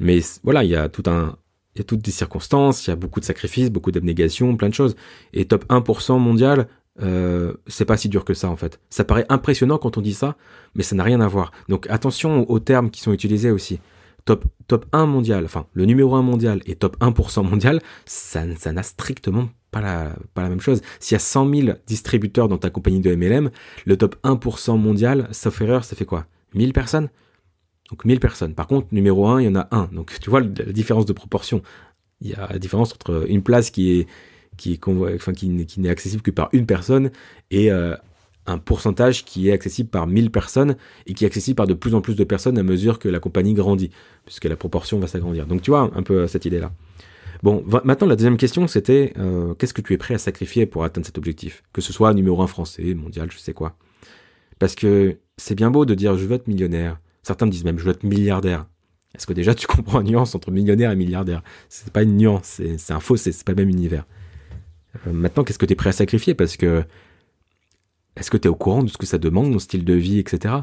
Mais 0.00 0.20
voilà, 0.44 0.64
il 0.64 0.70
y 0.70 0.76
a 0.76 0.88
il 1.74 1.78
y 1.78 1.80
a 1.80 1.84
toutes 1.84 2.02
des 2.02 2.10
circonstances, 2.10 2.86
il 2.86 2.90
y 2.90 2.92
a 2.92 2.96
beaucoup 2.96 3.20
de 3.20 3.24
sacrifices, 3.24 3.70
beaucoup 3.70 3.90
d'abnégation, 3.90 4.56
plein 4.56 4.68
de 4.68 4.74
choses. 4.74 4.96
Et 5.32 5.44
top 5.44 5.64
1% 5.68 6.18
mondial, 6.18 6.68
euh, 7.02 7.54
c'est 7.66 7.84
pas 7.84 7.96
si 7.96 8.08
dur 8.08 8.24
que 8.24 8.34
ça 8.34 8.48
en 8.48 8.56
fait. 8.56 8.80
Ça 8.90 9.04
paraît 9.04 9.26
impressionnant 9.28 9.78
quand 9.78 9.98
on 9.98 10.00
dit 10.00 10.14
ça, 10.14 10.36
mais 10.74 10.82
ça 10.82 10.96
n'a 10.96 11.04
rien 11.04 11.20
à 11.20 11.28
voir. 11.28 11.52
Donc 11.68 11.86
attention 11.90 12.48
aux 12.50 12.58
termes 12.58 12.90
qui 12.90 13.00
sont 13.00 13.12
utilisés 13.12 13.50
aussi. 13.50 13.80
Top, 14.24 14.44
top 14.66 14.84
1 14.92 15.06
mondial, 15.06 15.44
enfin 15.44 15.66
le 15.72 15.86
numéro 15.86 16.14
1 16.14 16.22
mondial 16.22 16.60
et 16.66 16.74
top 16.74 16.98
1% 17.00 17.48
mondial, 17.48 17.80
ça, 18.04 18.44
n'a 18.44 18.82
strictement 18.82 19.48
pas 19.70 19.80
la, 19.80 20.12
pas 20.34 20.42
la 20.42 20.48
même 20.48 20.60
chose. 20.60 20.82
S'il 21.00 21.14
y 21.14 21.16
a 21.16 21.20
100 21.20 21.54
000 21.54 21.78
distributeurs 21.86 22.48
dans 22.48 22.58
ta 22.58 22.68
compagnie 22.68 23.00
de 23.00 23.14
MLM, 23.14 23.50
le 23.86 23.96
top 23.96 24.16
1% 24.24 24.78
mondial, 24.78 25.28
sauf 25.32 25.60
erreur, 25.60 25.84
ça 25.84 25.96
fait 25.96 26.04
quoi? 26.04 26.26
1000 26.54 26.72
personnes? 26.72 27.08
Donc 27.90 28.04
1000 28.04 28.20
personnes. 28.20 28.54
Par 28.54 28.66
contre, 28.66 28.88
numéro 28.92 29.26
1, 29.28 29.40
il 29.40 29.44
y 29.46 29.48
en 29.48 29.56
a 29.56 29.68
un. 29.70 29.88
Donc 29.92 30.14
tu 30.20 30.28
vois 30.28 30.40
la 30.40 30.72
différence 30.72 31.06
de 31.06 31.12
proportion. 31.12 31.62
Il 32.20 32.28
y 32.28 32.34
a 32.34 32.48
la 32.52 32.58
différence 32.58 32.92
entre 32.92 33.24
une 33.28 33.42
place 33.42 33.70
qui 33.70 34.00
est 34.00 34.06
qui 34.58 34.74
est 34.74 35.78
n'est 35.78 35.88
accessible 35.88 36.22
que 36.22 36.30
par 36.30 36.50
une 36.52 36.66
personne 36.66 37.10
et 37.50 37.72
euh, 37.72 37.96
un 38.46 38.58
pourcentage 38.58 39.24
qui 39.24 39.48
est 39.48 39.52
accessible 39.52 39.88
par 39.88 40.06
1000 40.06 40.30
personnes 40.30 40.76
et 41.06 41.14
qui 41.14 41.24
est 41.24 41.26
accessible 41.26 41.56
par 41.56 41.66
de 41.66 41.74
plus 41.74 41.94
en 41.94 42.00
plus 42.00 42.16
de 42.16 42.24
personnes 42.24 42.58
à 42.58 42.62
mesure 42.62 42.98
que 42.98 43.08
la 43.08 43.20
compagnie 43.20 43.54
grandit, 43.54 43.90
puisque 44.26 44.44
la 44.44 44.56
proportion 44.56 44.98
va 44.98 45.06
s'agrandir. 45.06 45.46
Donc 45.46 45.62
tu 45.62 45.70
vois 45.70 45.90
un 45.94 46.02
peu 46.02 46.26
cette 46.26 46.44
idée-là. 46.44 46.72
Bon, 47.42 47.64
maintenant 47.84 48.08
la 48.08 48.16
deuxième 48.16 48.36
question 48.36 48.66
c'était 48.66 49.12
euh, 49.18 49.54
qu'est-ce 49.54 49.74
que 49.74 49.80
tu 49.80 49.94
es 49.94 49.96
prêt 49.96 50.14
à 50.14 50.18
sacrifier 50.18 50.66
pour 50.66 50.82
atteindre 50.84 51.06
cet 51.06 51.18
objectif? 51.18 51.62
Que 51.72 51.80
ce 51.80 51.92
soit 51.92 52.12
numéro 52.12 52.42
un 52.42 52.48
français, 52.48 52.94
mondial, 52.94 53.30
je 53.30 53.38
sais 53.38 53.52
quoi. 53.52 53.76
Parce 54.58 54.74
que 54.74 55.18
c'est 55.36 55.54
bien 55.54 55.70
beau 55.70 55.84
de 55.84 55.94
dire 55.94 56.16
je 56.16 56.24
veux 56.24 56.34
être 56.34 56.48
millionnaire. 56.48 56.98
Certains 57.22 57.46
me 57.46 57.50
disent 57.52 57.64
même 57.64 57.78
je 57.78 57.84
veux 57.84 57.92
être 57.92 58.02
milliardaire. 58.02 58.66
Est-ce 59.14 59.26
que 59.26 59.32
déjà 59.32 59.54
tu 59.54 59.66
comprends 59.68 59.98
la 59.98 60.04
nuance 60.04 60.34
entre 60.34 60.50
millionnaire 60.50 60.90
et 60.90 60.96
milliardaire? 60.96 61.42
C'est 61.68 61.92
pas 61.92 62.02
une 62.02 62.16
nuance, 62.16 62.60
c'est 62.76 62.92
un 62.92 63.00
fossé, 63.00 63.30
c'est 63.30 63.44
pas 63.44 63.52
le 63.52 63.56
même 63.56 63.68
univers. 63.68 64.04
Euh, 65.06 65.12
maintenant, 65.12 65.44
qu'est-ce 65.44 65.58
que 65.58 65.66
tu 65.66 65.72
es 65.72 65.76
prêt 65.76 65.90
à 65.90 65.92
sacrifier? 65.92 66.34
Parce 66.34 66.56
que 66.56 66.84
est-ce 68.16 68.30
que 68.30 68.36
tu 68.36 68.48
es 68.48 68.50
au 68.50 68.54
courant 68.54 68.82
de 68.82 68.88
ce 68.88 68.98
que 68.98 69.06
ça 69.06 69.18
demande, 69.18 69.52
ton 69.52 69.58
style 69.58 69.84
de 69.84 69.94
vie, 69.94 70.18
etc. 70.18 70.54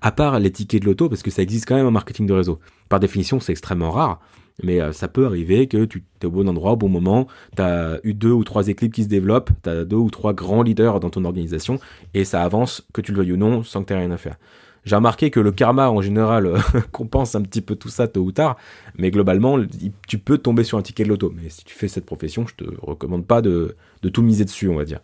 À 0.00 0.12
part 0.12 0.38
les 0.38 0.50
tickets 0.50 0.80
de 0.80 0.86
l'auto, 0.86 1.08
parce 1.08 1.22
que 1.22 1.30
ça 1.30 1.42
existe 1.42 1.66
quand 1.66 1.76
même 1.76 1.86
en 1.86 1.90
marketing 1.90 2.26
de 2.26 2.32
réseau. 2.32 2.58
Par 2.88 3.00
définition, 3.00 3.40
c'est 3.40 3.52
extrêmement 3.52 3.90
rare, 3.90 4.20
mais 4.62 4.80
euh, 4.80 4.92
ça 4.92 5.08
peut 5.08 5.26
arriver 5.26 5.66
que 5.66 5.84
tu 5.84 6.02
es 6.22 6.26
au 6.26 6.30
bon 6.30 6.48
endroit, 6.48 6.72
au 6.72 6.76
bon 6.76 6.88
moment, 6.88 7.26
tu 7.56 7.62
as 7.62 8.00
eu 8.04 8.14
deux 8.14 8.30
ou 8.30 8.44
trois 8.44 8.68
équipes 8.68 8.92
qui 8.92 9.02
se 9.04 9.08
développent, 9.08 9.50
tu 9.62 9.68
as 9.68 9.84
deux 9.84 9.96
ou 9.96 10.10
trois 10.10 10.32
grands 10.32 10.62
leaders 10.62 11.00
dans 11.00 11.10
ton 11.10 11.24
organisation, 11.24 11.78
et 12.14 12.24
ça 12.24 12.42
avance, 12.42 12.86
que 12.94 13.02
tu 13.02 13.12
le 13.12 13.18
veuilles 13.18 13.32
ou 13.32 13.36
non, 13.36 13.62
sans 13.62 13.82
que 13.82 13.88
tu 13.88 13.94
rien 13.94 14.10
à 14.10 14.16
faire. 14.16 14.36
J'ai 14.84 14.96
remarqué 14.96 15.30
que 15.30 15.40
le 15.40 15.50
karma, 15.50 15.90
en 15.90 16.02
général, 16.02 16.52
compense 16.92 17.34
un 17.34 17.42
petit 17.42 17.62
peu 17.62 17.74
tout 17.74 17.88
ça 17.88 18.06
tôt 18.06 18.20
ou 18.20 18.32
tard, 18.32 18.56
mais 18.96 19.10
globalement, 19.10 19.58
tu 20.06 20.18
peux 20.18 20.38
tomber 20.38 20.64
sur 20.64 20.76
un 20.78 20.82
ticket 20.82 21.04
de 21.04 21.08
l'auto. 21.08 21.32
Mais 21.34 21.48
si 21.48 21.64
tu 21.64 21.74
fais 21.74 21.88
cette 21.88 22.04
profession, 22.04 22.46
je 22.46 22.54
te 22.54 22.64
recommande 22.82 23.26
pas 23.26 23.40
de, 23.40 23.76
tout 24.12 24.22
miser 24.22 24.44
dessus, 24.44 24.68
on 24.68 24.76
va 24.76 24.84
dire. 24.84 25.00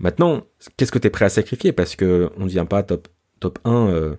Maintenant, 0.00 0.42
qu'est-ce 0.76 0.92
que 0.92 0.98
tu 0.98 1.06
es 1.06 1.10
prêt 1.10 1.24
à 1.24 1.30
sacrifier? 1.30 1.72
Parce 1.72 1.96
que 1.96 2.30
on 2.36 2.44
ne 2.44 2.50
vient 2.50 2.66
pas 2.66 2.82
top, 2.82 3.08
top 3.40 3.58
1 3.64 3.88
euh, 3.88 4.16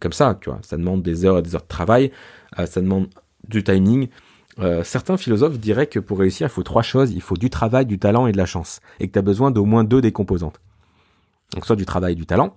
comme 0.00 0.12
ça, 0.12 0.38
tu 0.40 0.50
vois. 0.50 0.60
Ça 0.62 0.76
demande 0.76 1.02
des 1.02 1.24
heures 1.24 1.38
et 1.38 1.42
des 1.42 1.54
heures 1.54 1.62
de 1.62 1.68
travail, 1.68 2.12
euh, 2.58 2.66
ça 2.66 2.82
demande 2.82 3.08
du 3.48 3.64
timing. 3.64 4.08
Euh, 4.60 4.84
certains 4.84 5.16
philosophes 5.16 5.58
diraient 5.58 5.86
que 5.86 5.98
pour 5.98 6.18
réussir, 6.18 6.46
il 6.46 6.50
faut 6.50 6.62
trois 6.62 6.82
choses. 6.82 7.12
Il 7.12 7.22
faut 7.22 7.36
du 7.36 7.50
travail, 7.50 7.86
du 7.86 7.98
talent 7.98 8.26
et 8.26 8.32
de 8.32 8.36
la 8.36 8.46
chance. 8.46 8.80
Et 9.00 9.08
que 9.08 9.12
tu 9.12 9.18
as 9.18 9.22
besoin 9.22 9.50
d'au 9.50 9.64
moins 9.64 9.84
deux 9.84 10.00
des 10.00 10.12
composantes. 10.12 10.60
Donc 11.54 11.66
soit 11.66 11.76
du 11.76 11.86
travail 11.86 12.12
et 12.12 12.16
du 12.16 12.26
talent, 12.26 12.54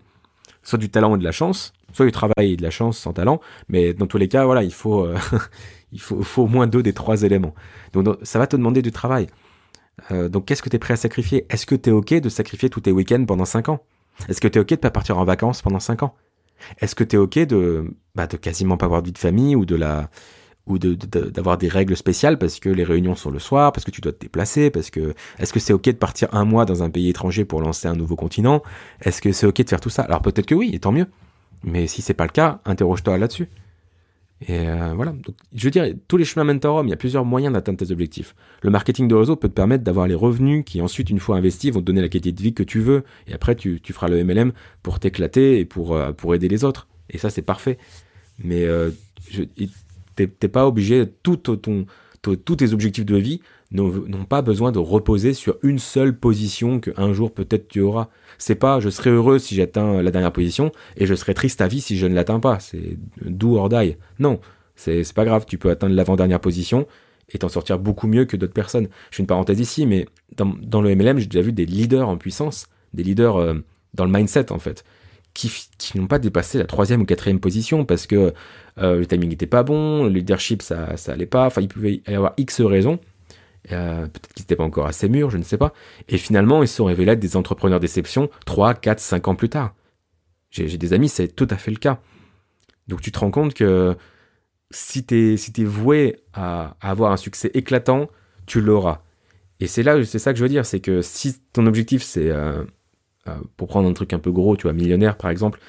soit 0.63 0.79
du 0.79 0.89
talent 0.89 1.15
et 1.15 1.19
de 1.19 1.23
la 1.23 1.31
chance, 1.31 1.73
soit 1.93 2.05
du 2.05 2.11
travail 2.11 2.53
et 2.53 2.57
de 2.57 2.63
la 2.63 2.69
chance 2.69 2.97
sans 2.97 3.13
talent, 3.13 3.39
mais 3.69 3.93
dans 3.93 4.07
tous 4.07 4.17
les 4.17 4.27
cas, 4.27 4.45
voilà, 4.45 4.63
il 4.63 4.73
faut, 4.73 5.05
euh, 5.05 5.17
il 5.91 5.99
faut, 6.01 6.43
au 6.43 6.47
moins 6.47 6.67
deux 6.67 6.83
des 6.83 6.93
trois 6.93 7.23
éléments. 7.23 7.53
Donc, 7.93 8.03
donc 8.03 8.17
ça 8.23 8.39
va 8.39 8.47
te 8.47 8.55
demander 8.55 8.81
du 8.81 8.91
travail. 8.91 9.27
Euh, 10.11 10.29
donc 10.29 10.45
qu'est-ce 10.45 10.61
que 10.61 10.69
tu 10.69 10.75
es 10.75 10.79
prêt 10.79 10.93
à 10.93 10.97
sacrifier? 10.97 11.45
Est-ce 11.49 11.65
que 11.65 11.75
tu 11.75 11.89
es 11.89 11.93
OK 11.93 12.13
de 12.13 12.29
sacrifier 12.29 12.69
tous 12.69 12.81
tes 12.81 12.91
week-ends 12.91 13.25
pendant 13.25 13.45
5 13.45 13.69
ans? 13.69 13.79
Est-ce 14.29 14.41
que 14.41 14.47
tu 14.47 14.57
es 14.57 14.61
OK 14.61 14.69
de 14.69 14.75
pas 14.75 14.91
partir 14.91 15.17
en 15.17 15.25
vacances 15.25 15.61
pendant 15.61 15.79
5 15.79 16.03
ans? 16.03 16.15
Est-ce 16.79 16.95
que 16.95 17.03
tu 17.03 17.15
es 17.15 17.19
OK 17.19 17.39
de, 17.39 17.93
bah, 18.15 18.27
de 18.27 18.37
quasiment 18.37 18.77
pas 18.77 18.85
avoir 18.85 19.01
de 19.01 19.07
vie 19.07 19.13
de 19.13 19.17
famille 19.17 19.55
ou 19.55 19.65
de 19.65 19.75
la 19.75 20.09
ou 20.65 20.77
d'avoir 20.77 21.57
de, 21.57 21.65
de, 21.65 21.69
des 21.69 21.73
règles 21.73 21.95
spéciales 21.95 22.37
parce 22.37 22.59
que 22.59 22.69
les 22.69 22.83
réunions 22.83 23.15
sont 23.15 23.31
le 23.31 23.39
soir, 23.39 23.71
parce 23.71 23.85
que 23.85 23.91
tu 23.91 24.01
dois 24.01 24.11
te 24.11 24.19
déplacer, 24.19 24.69
parce 24.69 24.89
que 24.89 25.13
est-ce 25.39 25.53
que 25.53 25.61
c'est 25.61 25.71
ok 25.71 25.85
de 25.85 25.91
partir 25.93 26.27
un 26.33 26.43
mois 26.43 26.65
dans 26.65 26.83
un 26.83 26.89
pays 26.89 27.09
étranger 27.09 27.45
pour 27.45 27.61
lancer 27.61 27.87
un 27.87 27.95
nouveau 27.95 28.17
continent? 28.17 28.61
Est-ce 29.01 29.21
que 29.21 29.31
c'est 29.31 29.47
ok 29.47 29.63
de 29.63 29.69
faire 29.69 29.79
tout 29.79 29.89
ça? 29.89 30.01
Alors 30.03 30.21
peut-être 30.21 30.45
que 30.45 30.55
oui, 30.55 30.71
et 30.73 30.79
tant 30.79 30.91
mieux. 30.91 31.07
Mais 31.63 31.87
si 31.87 32.01
c'est 32.01 32.13
pas 32.13 32.25
le 32.25 32.31
cas, 32.31 32.61
interroge-toi 32.65 33.17
là-dessus. 33.17 33.49
Et 34.41 34.67
euh, 34.67 34.93
voilà. 34.93 35.15
Je 35.53 35.63
veux 35.63 35.71
dire, 35.71 35.85
tous 36.07 36.17
les 36.17 36.25
chemins 36.25 36.43
mènent 36.43 36.59
à 36.63 36.69
Rome. 36.69 36.87
Il 36.87 36.91
y 36.91 36.93
a 36.93 36.97
plusieurs 36.97 37.25
moyens 37.25 37.53
d'atteindre 37.53 37.79
tes 37.79 37.91
objectifs. 37.91 38.35
Le 38.61 38.69
marketing 38.69 39.07
de 39.07 39.15
réseau 39.15 39.35
peut 39.35 39.49
te 39.49 39.53
permettre 39.53 39.83
d'avoir 39.83 40.07
les 40.07 40.15
revenus 40.15 40.63
qui 40.65 40.81
ensuite, 40.81 41.09
une 41.09 41.19
fois 41.19 41.37
investis, 41.37 41.73
vont 41.73 41.79
te 41.79 41.85
donner 41.85 42.01
la 42.01 42.09
qualité 42.09 42.31
de 42.31 42.41
vie 42.41 42.53
que 42.53 42.63
tu 42.63 42.79
veux. 42.79 43.03
Et 43.27 43.33
après, 43.33 43.55
tu, 43.55 43.81
tu 43.81 43.93
feras 43.93 44.07
le 44.07 44.23
MLM 44.23 44.51
pour 44.83 44.99
t'éclater 44.99 45.59
et 45.59 45.65
pour, 45.65 45.95
euh, 45.95 46.11
pour 46.11 46.35
aider 46.35 46.47
les 46.47 46.63
autres. 46.63 46.87
Et 47.09 47.17
ça, 47.17 47.29
c'est 47.29 47.41
parfait. 47.41 47.77
Mais 48.43 48.63
euh, 48.65 48.91
t'es 50.15 50.47
pas 50.47 50.67
obligé, 50.67 51.05
tout 51.23 51.37
tous 51.37 52.55
tes 52.55 52.73
objectifs 52.73 53.05
de 53.05 53.17
vie 53.17 53.41
n'ont 53.71 54.25
pas 54.25 54.41
besoin 54.41 54.71
de 54.71 54.79
reposer 54.79 55.33
sur 55.33 55.57
une 55.61 55.79
seule 55.79 56.17
position 56.17 56.79
que 56.79 56.91
un 56.95 57.13
jour 57.13 57.33
peut-être 57.33 57.67
tu 57.67 57.81
auras. 57.81 58.07
C'est 58.37 58.55
pas 58.55 58.79
je 58.79 58.89
serai 58.89 59.09
heureux 59.09 59.39
si 59.39 59.55
j'atteins 59.55 60.01
la 60.01 60.11
dernière 60.11 60.31
position 60.31 60.71
et 60.95 61.05
je 61.05 61.15
serai 61.15 61.33
triste 61.33 61.61
à 61.61 61.67
vie 61.67 61.81
si 61.81 61.97
je 61.97 62.07
ne 62.07 62.15
l'atteins 62.15 62.39
pas. 62.39 62.59
C'est 62.59 62.97
do 63.25 63.57
or 63.57 63.69
die. 63.69 63.97
Non, 64.19 64.39
c'est 64.75 65.13
pas 65.13 65.25
grave. 65.25 65.45
Tu 65.45 65.57
peux 65.57 65.69
atteindre 65.69 65.95
l'avant-dernière 65.95 66.39
position 66.39 66.87
et 67.33 67.39
t'en 67.39 67.49
sortir 67.49 67.79
beaucoup 67.79 68.07
mieux 68.07 68.25
que 68.25 68.37
d'autres 68.37 68.53
personnes. 68.53 68.87
Je 69.11 69.17
fais 69.17 69.23
une 69.23 69.27
parenthèse 69.27 69.59
ici, 69.59 69.85
mais 69.85 70.07
dans, 70.37 70.53
dans 70.61 70.81
le 70.81 70.95
MLM, 70.95 71.19
j'ai 71.19 71.25
déjà 71.27 71.41
vu 71.41 71.51
des 71.51 71.65
leaders 71.65 72.07
en 72.07 72.17
puissance, 72.17 72.67
des 72.93 73.03
leaders 73.03 73.35
euh, 73.35 73.53
dans 73.93 74.05
le 74.05 74.11
mindset 74.11 74.51
en 74.51 74.59
fait, 74.59 74.85
qui, 75.33 75.51
qui 75.77 75.97
n'ont 75.97 76.07
pas 76.07 76.19
dépassé 76.19 76.57
la 76.57 76.65
troisième 76.65 77.01
ou 77.01 77.05
quatrième 77.05 77.41
position 77.41 77.83
parce 77.83 78.07
que 78.07 78.33
euh, 78.77 78.99
le 78.99 79.05
timing 79.05 79.29
n'était 79.29 79.45
pas 79.45 79.63
bon, 79.63 80.05
le 80.05 80.09
leadership 80.09 80.61
ça, 80.61 80.95
ça 80.95 81.11
allait 81.11 81.25
pas, 81.25 81.47
enfin 81.47 81.61
il 81.61 81.67
pouvait 81.67 82.01
y 82.07 82.13
avoir 82.13 82.33
X 82.37 82.61
raisons 82.61 82.99
euh, 83.71 84.07
peut-être 84.07 84.33
qu'ils 84.33 84.43
n'étaient 84.43 84.55
pas 84.55 84.63
encore 84.63 84.87
assez 84.87 85.09
mûrs, 85.09 85.29
je 85.29 85.37
ne 85.37 85.43
sais 85.43 85.57
pas. 85.57 85.73
Et 86.07 86.17
finalement, 86.17 86.63
ils 86.63 86.67
se 86.67 86.75
sont 86.75 86.85
révélés 86.85 87.13
être 87.13 87.19
des 87.19 87.35
entrepreneurs 87.35 87.79
d'exception 87.79 88.29
3, 88.45 88.75
4, 88.75 88.99
5 88.99 89.27
ans 89.27 89.35
plus 89.35 89.49
tard. 89.49 89.75
J'ai 90.49 90.77
des 90.77 90.93
amis, 90.93 91.09
c'est 91.09 91.27
tout 91.27 91.47
à 91.49 91.57
fait 91.57 91.71
le 91.71 91.77
cas. 91.77 91.99
Donc 92.87 93.01
tu 93.01 93.11
te 93.11 93.19
rends 93.19 93.31
compte 93.31 93.53
que 93.53 93.95
si 94.71 95.05
tu 95.05 95.35
es, 95.35 95.63
voué 95.63 96.23
à, 96.33 96.77
avoir 96.81 97.11
un 97.11 97.17
succès 97.17 97.51
éclatant, 97.53 98.07
tu 98.45 98.61
l'auras. 98.61 99.01
Et 99.59 99.67
c'est 99.67 99.83
là, 99.83 100.03
c'est 100.05 100.19
ça 100.19 100.31
que 100.31 100.39
je 100.39 100.43
veux 100.43 100.49
dire, 100.49 100.65
c'est 100.65 100.79
que 100.79 101.01
si 101.01 101.41
ton 101.51 101.65
objectif 101.65 102.01
c'est, 102.01 102.29
euh, 102.29 102.63
euh, 103.27 103.35
pour 103.57 103.67
prendre 103.67 103.89
un 103.89 103.93
truc 103.93 104.13
un 104.13 104.19
peu 104.19 104.31
gros, 104.31 104.55
tu 104.55 104.63
vois, 104.63 104.73
millionnaire 104.73 105.17
par 105.17 105.29
exemple, 105.29 105.59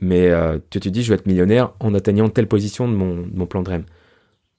mais 0.00 0.30
tu 0.70 0.78
te 0.78 0.88
dis 0.88 1.02
je 1.02 1.08
vais 1.08 1.16
être 1.16 1.26
millionnaire 1.26 1.72
en 1.80 1.92
atteignant 1.94 2.28
telle 2.28 2.46
position 2.46 2.88
de 2.88 2.94
mon, 2.94 3.26
de 3.26 3.36
mon 3.36 3.46
plan 3.46 3.62
de 3.62 3.70
REM. 3.70 3.84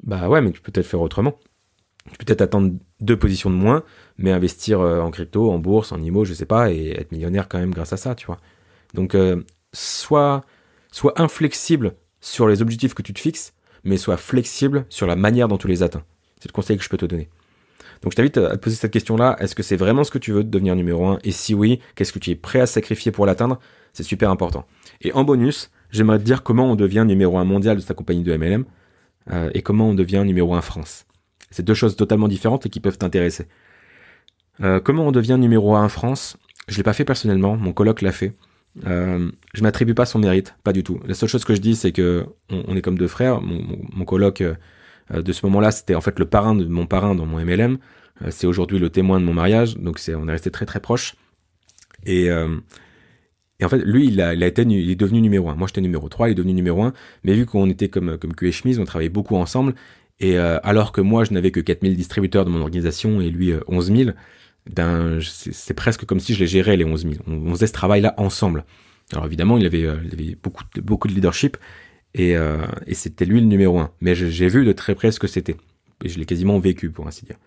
Bah 0.03 0.27
ouais, 0.27 0.41
mais 0.41 0.51
tu 0.51 0.61
peux 0.61 0.71
peut-être 0.71 0.87
faire 0.87 1.01
autrement. 1.01 1.39
Tu 2.05 2.17
peux 2.17 2.25
peut-être 2.25 2.41
attendre 2.41 2.73
deux 2.99 3.17
positions 3.17 3.49
de 3.49 3.55
moins, 3.55 3.83
mais 4.17 4.31
investir 4.31 4.79
en 4.79 5.11
crypto, 5.11 5.51
en 5.51 5.59
bourse, 5.59 5.91
en 5.91 6.01
IMO, 6.01 6.25
je 6.25 6.33
sais 6.33 6.45
pas, 6.45 6.71
et 6.71 6.91
être 6.91 7.11
millionnaire 7.11 7.47
quand 7.47 7.59
même 7.59 7.73
grâce 7.73 7.93
à 7.93 7.97
ça, 7.97 8.15
tu 8.15 8.25
vois. 8.25 8.39
Donc, 8.93 9.15
sois, 9.71 10.43
sois 10.91 11.13
inflexible 11.21 11.93
sur 12.19 12.47
les 12.47 12.61
objectifs 12.61 12.93
que 12.93 13.01
tu 13.01 13.13
te 13.13 13.19
fixes, 13.19 13.53
mais 13.83 13.97
sois 13.97 14.17
flexible 14.17 14.85
sur 14.89 15.07
la 15.07 15.15
manière 15.15 15.47
dont 15.47 15.57
tu 15.57 15.67
les 15.67 15.83
atteins. 15.83 16.03
C'est 16.39 16.49
le 16.49 16.53
conseil 16.53 16.77
que 16.77 16.83
je 16.83 16.89
peux 16.89 16.97
te 16.97 17.05
donner. 17.05 17.29
Donc 18.01 18.13
je 18.13 18.15
t'invite 18.15 18.37
à 18.37 18.57
te 18.57 18.63
poser 18.63 18.75
cette 18.75 18.91
question-là. 18.91 19.35
Est-ce 19.39 19.55
que 19.55 19.63
c'est 19.63 19.75
vraiment 19.75 20.03
ce 20.03 20.11
que 20.11 20.17
tu 20.17 20.31
veux 20.31 20.43
de 20.43 20.49
devenir 20.49 20.75
numéro 20.75 21.05
1 21.05 21.19
Et 21.23 21.31
si 21.31 21.53
oui, 21.53 21.79
qu'est-ce 21.95 22.11
que 22.11 22.19
tu 22.19 22.31
es 22.31 22.35
prêt 22.35 22.59
à 22.59 22.65
sacrifier 22.65 23.11
pour 23.11 23.25
l'atteindre? 23.25 23.59
C'est 23.93 24.03
super 24.03 24.29
important. 24.31 24.65
Et 25.01 25.13
en 25.13 25.23
bonus, 25.23 25.69
j'aimerais 25.91 26.17
te 26.17 26.23
dire 26.23 26.43
comment 26.43 26.71
on 26.71 26.75
devient 26.75 27.03
numéro 27.07 27.37
1 27.37 27.43
mondial 27.45 27.77
de 27.77 27.81
sa 27.81 27.93
compagnie 27.93 28.23
de 28.23 28.35
MLM 28.35 28.65
euh, 29.31 29.51
et 29.53 29.61
comment 29.61 29.89
on 29.89 29.93
devient 29.93 30.23
numéro 30.25 30.55
1 30.55 30.61
France. 30.61 31.05
C'est 31.51 31.63
deux 31.63 31.73
choses 31.73 31.95
totalement 31.95 32.27
différentes 32.27 32.65
et 32.65 32.69
qui 32.69 32.79
peuvent 32.79 32.97
t'intéresser. 32.97 33.47
Euh, 34.61 34.79
comment 34.79 35.07
on 35.07 35.11
devient 35.11 35.37
numéro 35.39 35.75
1 35.75 35.87
France? 35.89 36.37
Je 36.67 36.77
l'ai 36.77 36.83
pas 36.83 36.93
fait 36.93 37.05
personnellement, 37.05 37.55
mon 37.57 37.73
coloc 37.73 38.01
l'a 38.01 38.11
fait. 38.11 38.33
Euh, 38.87 39.29
je 39.53 39.63
m'attribue 39.63 39.93
pas 39.93 40.05
son 40.05 40.19
mérite, 40.19 40.55
pas 40.63 40.73
du 40.73 40.83
tout. 40.83 40.99
La 41.05 41.13
seule 41.13 41.29
chose 41.29 41.43
que 41.43 41.53
je 41.53 41.61
dis, 41.61 41.75
c'est 41.75 41.91
que 41.91 42.25
on, 42.49 42.75
est 42.75 42.81
comme 42.81 42.97
deux 42.97 43.07
frères. 43.07 43.41
Mon, 43.41 43.61
mon, 43.91 44.05
coloc 44.05 44.41
euh, 44.41 44.55
de 45.09 45.31
ce 45.33 45.45
moment-là, 45.45 45.71
c'était 45.71 45.95
en 45.95 46.01
fait 46.01 46.17
le 46.19 46.25
parrain 46.25 46.55
de 46.55 46.65
mon 46.65 46.85
parrain 46.85 47.15
dans 47.15 47.25
mon 47.25 47.43
MLM. 47.43 47.77
Euh, 48.21 48.27
c'est 48.29 48.47
aujourd'hui 48.47 48.79
le 48.79 48.89
témoin 48.89 49.19
de 49.19 49.25
mon 49.25 49.33
mariage, 49.33 49.77
donc 49.77 49.99
c'est, 49.99 50.15
on 50.15 50.27
est 50.27 50.31
resté 50.31 50.51
très 50.51 50.65
très 50.65 50.79
proches. 50.79 51.15
Et, 52.05 52.31
en 52.31 53.69
fait, 53.69 53.77
lui, 53.77 54.07
il, 54.07 54.19
a, 54.21 54.33
été, 54.33 54.63
il 54.63 54.89
est 54.89 54.95
devenu 54.95 55.21
numéro 55.21 55.47
un. 55.49 55.55
Moi, 55.55 55.67
j'étais 55.67 55.81
numéro 55.81 56.09
3, 56.09 56.29
il 56.29 56.31
est 56.31 56.35
devenu 56.35 56.53
numéro 56.53 56.81
1. 56.81 56.93
Mais 57.23 57.35
vu 57.35 57.45
qu'on 57.45 57.69
était 57.69 57.89
comme, 57.89 58.17
comme 58.17 58.33
cul 58.33 58.51
chemise, 58.51 58.79
on 58.79 58.85
travaillait 58.85 59.11
beaucoup 59.11 59.35
ensemble. 59.35 59.75
Et 60.23 60.37
alors 60.37 60.91
que 60.91 61.01
moi, 61.01 61.23
je 61.23 61.33
n'avais 61.33 61.49
que 61.49 61.59
4000 61.59 61.95
distributeurs 61.95 62.45
de 62.45 62.51
mon 62.51 62.61
organisation 62.61 63.21
et 63.21 63.31
lui 63.31 63.53
11 63.67 63.91
000, 63.91 64.11
ben, 64.69 65.19
c'est 65.19 65.73
presque 65.73 66.05
comme 66.05 66.19
si 66.19 66.35
je 66.35 66.39
les 66.39 66.47
gérais 66.47 66.77
les 66.77 66.85
11 66.85 67.01
000. 67.01 67.15
On, 67.25 67.49
faisait 67.55 67.65
ce 67.65 67.73
travail-là 67.73 68.13
ensemble. 68.17 68.63
Alors 69.13 69.25
évidemment, 69.25 69.57
il 69.57 69.65
avait, 69.65 69.83
euh, 69.83 69.95
il 70.05 70.13
avait 70.13 70.37
beaucoup, 70.83 71.07
de, 71.07 71.13
leadership 71.13 71.57
et, 72.13 72.37
euh, 72.37 72.57
et 72.85 72.93
c'était 72.93 73.25
lui 73.25 73.41
le 73.41 73.47
numéro 73.47 73.79
un. 73.79 73.91
Mais 73.99 74.13
j'ai 74.13 74.47
vu 74.47 74.63
de 74.63 74.71
très 74.73 74.93
près 74.93 75.11
ce 75.11 75.19
que 75.19 75.27
c'était. 75.27 75.57
Et 76.03 76.09
je 76.09 76.19
l'ai 76.19 76.25
quasiment 76.25 76.59
vécu, 76.59 76.89
pour 76.91 77.07
ainsi 77.07 77.25
dire. 77.25 77.37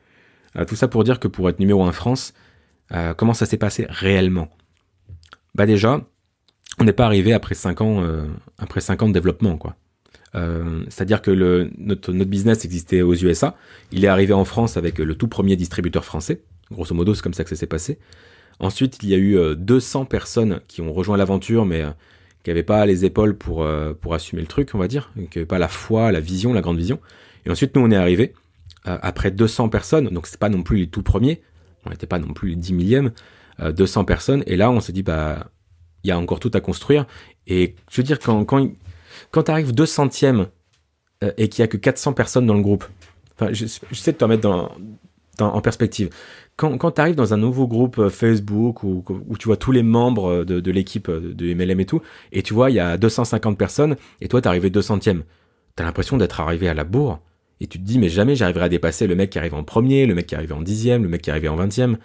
Euh, 0.56 0.64
tout 0.64 0.76
ça 0.76 0.88
pour 0.88 1.04
dire 1.04 1.20
que 1.20 1.28
pour 1.28 1.48
être 1.48 1.58
numéro 1.58 1.84
un 1.84 1.92
France, 1.92 2.34
euh, 2.92 3.14
comment 3.14 3.34
ça 3.34 3.46
s'est 3.46 3.56
passé 3.56 3.86
réellement? 3.88 4.48
Bah 5.54 5.66
déjà, 5.66 6.00
on 6.78 6.84
n'est 6.84 6.92
pas 6.92 7.06
arrivé 7.06 7.32
après 7.32 7.54
5 7.54 7.80
ans, 7.80 8.02
euh, 8.02 8.26
après 8.58 8.80
5 8.80 9.02
ans 9.02 9.08
de 9.08 9.12
développement, 9.12 9.56
quoi. 9.56 9.76
C'est-à-dire 10.34 11.22
que 11.22 11.70
notre, 11.78 12.12
business 12.12 12.64
existait 12.64 13.02
aux 13.02 13.14
USA. 13.14 13.56
Il 13.92 14.04
est 14.04 14.08
arrivé 14.08 14.32
en 14.32 14.44
France 14.44 14.76
avec 14.76 14.98
le 14.98 15.14
tout 15.14 15.28
premier 15.28 15.56
distributeur 15.56 16.04
français, 16.04 16.42
Grosso 16.70 16.94
modo, 16.94 17.14
c'est 17.14 17.22
comme 17.22 17.34
ça 17.34 17.44
que 17.44 17.50
ça 17.50 17.56
s'est 17.56 17.66
passé. 17.66 17.98
Ensuite, 18.60 18.98
il 19.02 19.08
y 19.08 19.14
a 19.14 19.18
eu 19.18 19.56
200 19.56 20.02
euh, 20.02 20.04
personnes 20.04 20.60
qui 20.68 20.80
ont 20.80 20.92
rejoint 20.92 21.16
l'aventure, 21.16 21.66
mais 21.66 21.82
euh, 21.82 21.90
qui 22.42 22.50
n'avaient 22.50 22.62
pas 22.62 22.86
les 22.86 23.04
épaules 23.04 23.36
pour, 23.36 23.62
euh, 23.62 23.94
pour 23.94 24.14
assumer 24.14 24.42
le 24.42 24.48
truc, 24.48 24.70
on 24.74 24.78
va 24.78 24.88
dire, 24.88 25.12
qui 25.30 25.38
n'avaient 25.38 25.46
pas 25.46 25.58
la 25.58 25.68
foi, 25.68 26.12
la 26.12 26.20
vision, 26.20 26.52
la 26.52 26.60
grande 26.60 26.78
vision. 26.78 27.00
Et 27.46 27.50
ensuite, 27.50 27.74
nous, 27.74 27.82
on 27.82 27.90
est 27.90 27.96
arrivé 27.96 28.34
après 28.86 29.30
200 29.30 29.70
personnes, 29.70 30.10
donc 30.10 30.26
c'est 30.26 30.38
pas 30.38 30.50
non 30.50 30.62
plus 30.62 30.76
les 30.76 30.86
tout 30.88 31.02
premiers, 31.02 31.40
on 31.86 31.90
n'était 31.90 32.06
pas 32.06 32.18
non 32.18 32.34
plus 32.34 32.50
les 32.50 32.56
10 32.56 32.74
millièmes, 32.74 33.12
200 33.58 34.04
personnes, 34.04 34.44
et 34.46 34.56
là, 34.56 34.70
on 34.70 34.80
s'est 34.80 34.92
dit, 34.92 35.02
bah, 35.02 35.50
il 36.02 36.08
y 36.08 36.10
a 36.10 36.18
encore 36.18 36.38
tout 36.38 36.50
à 36.52 36.60
construire. 36.60 37.06
Et 37.46 37.76
je 37.90 37.96
veux 37.96 38.02
dire, 38.02 38.18
quand, 38.18 38.44
quand, 38.44 38.68
quand 39.30 39.44
tu 39.44 39.50
arrives 39.50 39.72
200e 39.72 40.46
et 41.38 41.48
qu'il 41.48 41.62
y 41.62 41.64
a 41.64 41.68
que 41.68 41.76
400 41.76 42.12
personnes 42.12 42.46
dans 42.46 42.54
le 42.54 42.62
groupe, 42.62 42.84
enfin, 43.34 43.52
je, 43.52 43.66
sais 43.66 44.12
de 44.12 44.16
te 44.18 44.24
remettre 44.24 44.48
en 45.40 45.60
perspective 45.62 46.10
quand, 46.56 46.92
tu 46.92 47.00
arrives 47.00 47.14
dans 47.16 47.34
un 47.34 47.36
nouveau 47.36 47.66
groupe 47.66 47.98
euh, 47.98 48.10
Facebook 48.10 48.82
où, 48.84 49.02
tu 49.38 49.46
vois 49.46 49.56
tous 49.56 49.72
les 49.72 49.82
membres 49.82 50.30
euh, 50.30 50.44
de, 50.44 50.70
l'équipe 50.70 51.08
euh, 51.08 51.34
de 51.34 51.52
MLM 51.52 51.80
et 51.80 51.86
tout, 51.86 52.00
et 52.32 52.42
tu 52.42 52.54
vois, 52.54 52.70
il 52.70 52.74
y 52.74 52.80
a 52.80 52.96
250 52.96 53.58
personnes, 53.58 53.96
et 54.20 54.28
toi, 54.28 54.40
t'es 54.40 54.48
arrivé 54.48 54.70
200ème. 54.70 55.22
T'as 55.76 55.84
l'impression 55.84 56.16
d'être 56.16 56.40
arrivé 56.40 56.68
à 56.68 56.74
la 56.74 56.84
bourre, 56.84 57.20
et 57.60 57.66
tu 57.66 57.78
te 57.78 57.84
dis, 57.84 57.98
mais 57.98 58.08
jamais 58.08 58.36
j'arriverai 58.36 58.66
à 58.66 58.68
dépasser 58.68 59.06
le 59.06 59.16
mec 59.16 59.30
qui 59.30 59.38
arrive 59.38 59.54
en 59.54 59.64
premier, 59.64 60.06
le 60.06 60.14
mec 60.14 60.26
qui 60.26 60.34
arrive 60.34 60.52
en 60.52 60.62
dixième, 60.62 61.02
le 61.02 61.08
mec 61.08 61.22
qui 61.22 61.30
arrive 61.30 61.50
en 61.50 61.56
vingtième. 61.56 61.98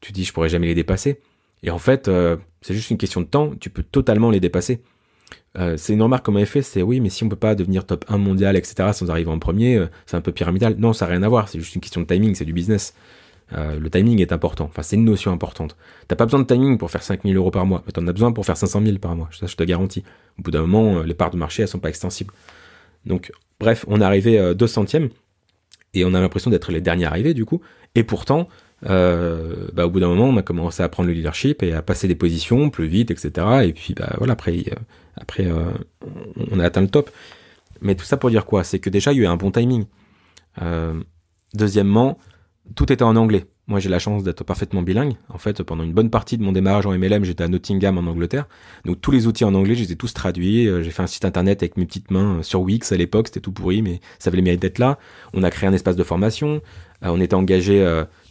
Tu 0.00 0.12
te 0.12 0.14
dis, 0.14 0.24
je 0.24 0.32
pourrais 0.32 0.48
jamais 0.48 0.66
les 0.66 0.74
dépasser. 0.74 1.20
Et 1.62 1.70
en 1.70 1.78
fait, 1.78 2.10
c'est 2.60 2.74
juste 2.74 2.90
une 2.90 2.98
question 2.98 3.20
de 3.20 3.26
temps, 3.26 3.52
tu 3.58 3.70
peux 3.70 3.82
totalement 3.82 4.30
les 4.30 4.40
dépasser. 4.40 4.82
Euh, 5.58 5.76
c'est 5.76 5.94
une 5.94 6.02
remarque 6.02 6.26
qu'on 6.26 6.32
m'avait 6.32 6.44
fait, 6.44 6.62
c'est 6.62 6.82
oui, 6.82 7.00
mais 7.00 7.08
si 7.08 7.24
on 7.24 7.28
peut 7.28 7.36
pas 7.36 7.54
devenir 7.54 7.86
top 7.86 8.04
1 8.08 8.18
mondial, 8.18 8.56
etc., 8.56 8.90
sans 8.92 9.10
arriver 9.10 9.30
en 9.30 9.38
premier, 9.38 9.86
c'est 10.04 10.16
un 10.16 10.20
peu 10.20 10.32
pyramidal. 10.32 10.76
Non, 10.78 10.92
ça 10.92 11.06
n'a 11.06 11.12
rien 11.12 11.22
à 11.22 11.28
voir, 11.28 11.48
c'est 11.48 11.58
juste 11.58 11.74
une 11.74 11.80
question 11.80 12.02
de 12.02 12.06
timing, 12.06 12.34
c'est 12.34 12.44
du 12.44 12.52
business. 12.52 12.94
Euh, 13.52 13.78
le 13.78 13.90
timing 13.90 14.20
est 14.20 14.32
important. 14.32 14.64
Enfin, 14.64 14.82
c'est 14.82 14.96
une 14.96 15.04
notion 15.04 15.32
importante. 15.32 15.76
T'as 16.08 16.16
pas 16.16 16.24
besoin 16.24 16.40
de 16.40 16.46
timing 16.46 16.78
pour 16.78 16.90
faire 16.90 17.02
5000 17.02 17.36
euros 17.36 17.50
par 17.50 17.66
mois, 17.66 17.82
mais 17.86 17.92
t'en 17.92 18.06
as 18.06 18.12
besoin 18.12 18.32
pour 18.32 18.44
faire 18.44 18.56
500 18.56 18.82
000 18.82 18.98
par 18.98 19.14
mois. 19.14 19.28
Ça, 19.32 19.46
je 19.46 19.56
te 19.56 19.62
garantis. 19.62 20.02
Au 20.38 20.42
bout 20.42 20.50
d'un 20.50 20.62
moment, 20.62 20.98
euh, 20.98 21.02
les 21.04 21.14
parts 21.14 21.30
de 21.30 21.36
marché, 21.36 21.62
elles 21.62 21.68
sont 21.68 21.78
pas 21.78 21.88
extensibles. 21.88 22.32
Donc, 23.04 23.32
bref, 23.60 23.84
on 23.88 24.00
est 24.00 24.04
arrivé 24.04 24.38
euh, 24.38 24.54
200 24.54 24.84
et 25.94 26.04
on 26.04 26.12
a 26.14 26.20
l'impression 26.20 26.50
d'être 26.50 26.72
les 26.72 26.80
derniers 26.80 27.06
arrivés, 27.06 27.34
du 27.34 27.44
coup. 27.44 27.60
Et 27.94 28.02
pourtant, 28.02 28.48
euh, 28.84 29.68
bah, 29.72 29.86
au 29.86 29.90
bout 29.90 30.00
d'un 30.00 30.08
moment, 30.08 30.24
on 30.24 30.36
a 30.36 30.42
commencé 30.42 30.82
à 30.82 30.88
prendre 30.88 31.08
le 31.08 31.14
leadership 31.14 31.62
et 31.62 31.72
à 31.72 31.82
passer 31.82 32.08
des 32.08 32.14
positions 32.14 32.70
plus 32.70 32.86
vite, 32.86 33.10
etc. 33.10 33.46
Et 33.64 33.72
puis, 33.72 33.94
bah, 33.94 34.14
voilà, 34.18 34.34
après, 34.34 34.64
après 35.16 35.48
on 36.50 36.60
a 36.60 36.64
atteint 36.64 36.82
le 36.82 36.88
top. 36.88 37.10
Mais 37.80 37.94
tout 37.94 38.04
ça 38.04 38.16
pour 38.16 38.30
dire 38.30 38.46
quoi? 38.46 38.64
C'est 38.64 38.78
que 38.78 38.90
déjà, 38.90 39.12
il 39.12 39.18
y 39.18 39.20
a 39.20 39.24
eu 39.24 39.26
un 39.26 39.36
bon 39.36 39.50
timing. 39.50 39.86
deuxièmement, 41.54 42.18
tout 42.74 42.92
était 42.92 43.04
en 43.04 43.16
anglais. 43.16 43.46
Moi, 43.68 43.80
j'ai 43.80 43.88
la 43.88 43.98
chance 43.98 44.22
d'être 44.22 44.44
parfaitement 44.44 44.82
bilingue. 44.82 45.14
En 45.28 45.38
fait, 45.38 45.62
pendant 45.64 45.82
une 45.82 45.92
bonne 45.92 46.08
partie 46.08 46.38
de 46.38 46.44
mon 46.44 46.52
démarrage 46.52 46.86
en 46.86 46.96
MLM, 46.96 47.24
j'étais 47.24 47.42
à 47.42 47.48
Nottingham 47.48 47.98
en 47.98 48.08
Angleterre. 48.08 48.46
Donc, 48.84 49.00
tous 49.00 49.10
les 49.10 49.26
outils 49.26 49.44
en 49.44 49.54
anglais, 49.54 49.74
je 49.74 49.82
les 49.82 49.92
ai 49.92 49.96
tous 49.96 50.14
traduits. 50.14 50.68
Euh, 50.68 50.82
j'ai 50.84 50.92
fait 50.92 51.02
un 51.02 51.08
site 51.08 51.24
internet 51.24 51.64
avec 51.64 51.76
mes 51.76 51.84
petites 51.84 52.12
mains 52.12 52.38
euh, 52.38 52.42
sur 52.42 52.60
Wix 52.60 52.92
à 52.92 52.96
l'époque. 52.96 53.26
C'était 53.26 53.40
tout 53.40 53.50
pourri, 53.50 53.82
mais 53.82 54.00
ça 54.20 54.28
avait 54.28 54.36
le 54.36 54.44
mérite 54.44 54.62
d'être 54.62 54.78
là. 54.78 54.98
On 55.34 55.42
a 55.42 55.50
créé 55.50 55.68
un 55.68 55.72
espace 55.72 55.96
de 55.96 56.04
formation. 56.04 56.62
Euh, 57.02 57.08
on 57.08 57.20
était 57.20 57.34
engagé 57.34 57.84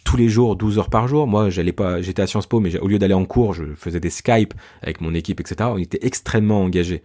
tous 0.06 0.16
les 0.16 0.30
jours, 0.30 0.56
12 0.56 0.80
heures 0.80 0.90
par 0.90 1.10
jour. 1.10 1.28
Moi, 1.28 1.50
j'allais 1.50 1.74
pas, 1.74 2.02
j'étais 2.02 2.22
à 2.22 2.28
Sciences 2.28 2.48
Po, 2.48 2.62
mais 2.62 2.78
au 2.80 2.88
lieu 2.88 3.00
d'aller 3.00 3.14
en 3.14 3.26
cours, 3.26 3.54
je 3.54 3.76
faisais 3.76 4.00
des 4.00 4.10
Skype 4.10 4.54
avec 4.82 5.02
mon 5.02 5.14
équipe, 5.14 5.42
etc. 5.42 5.70
On 5.74 5.78
était 5.78 6.00
extrêmement 6.06 6.64
engagé. 6.64 7.04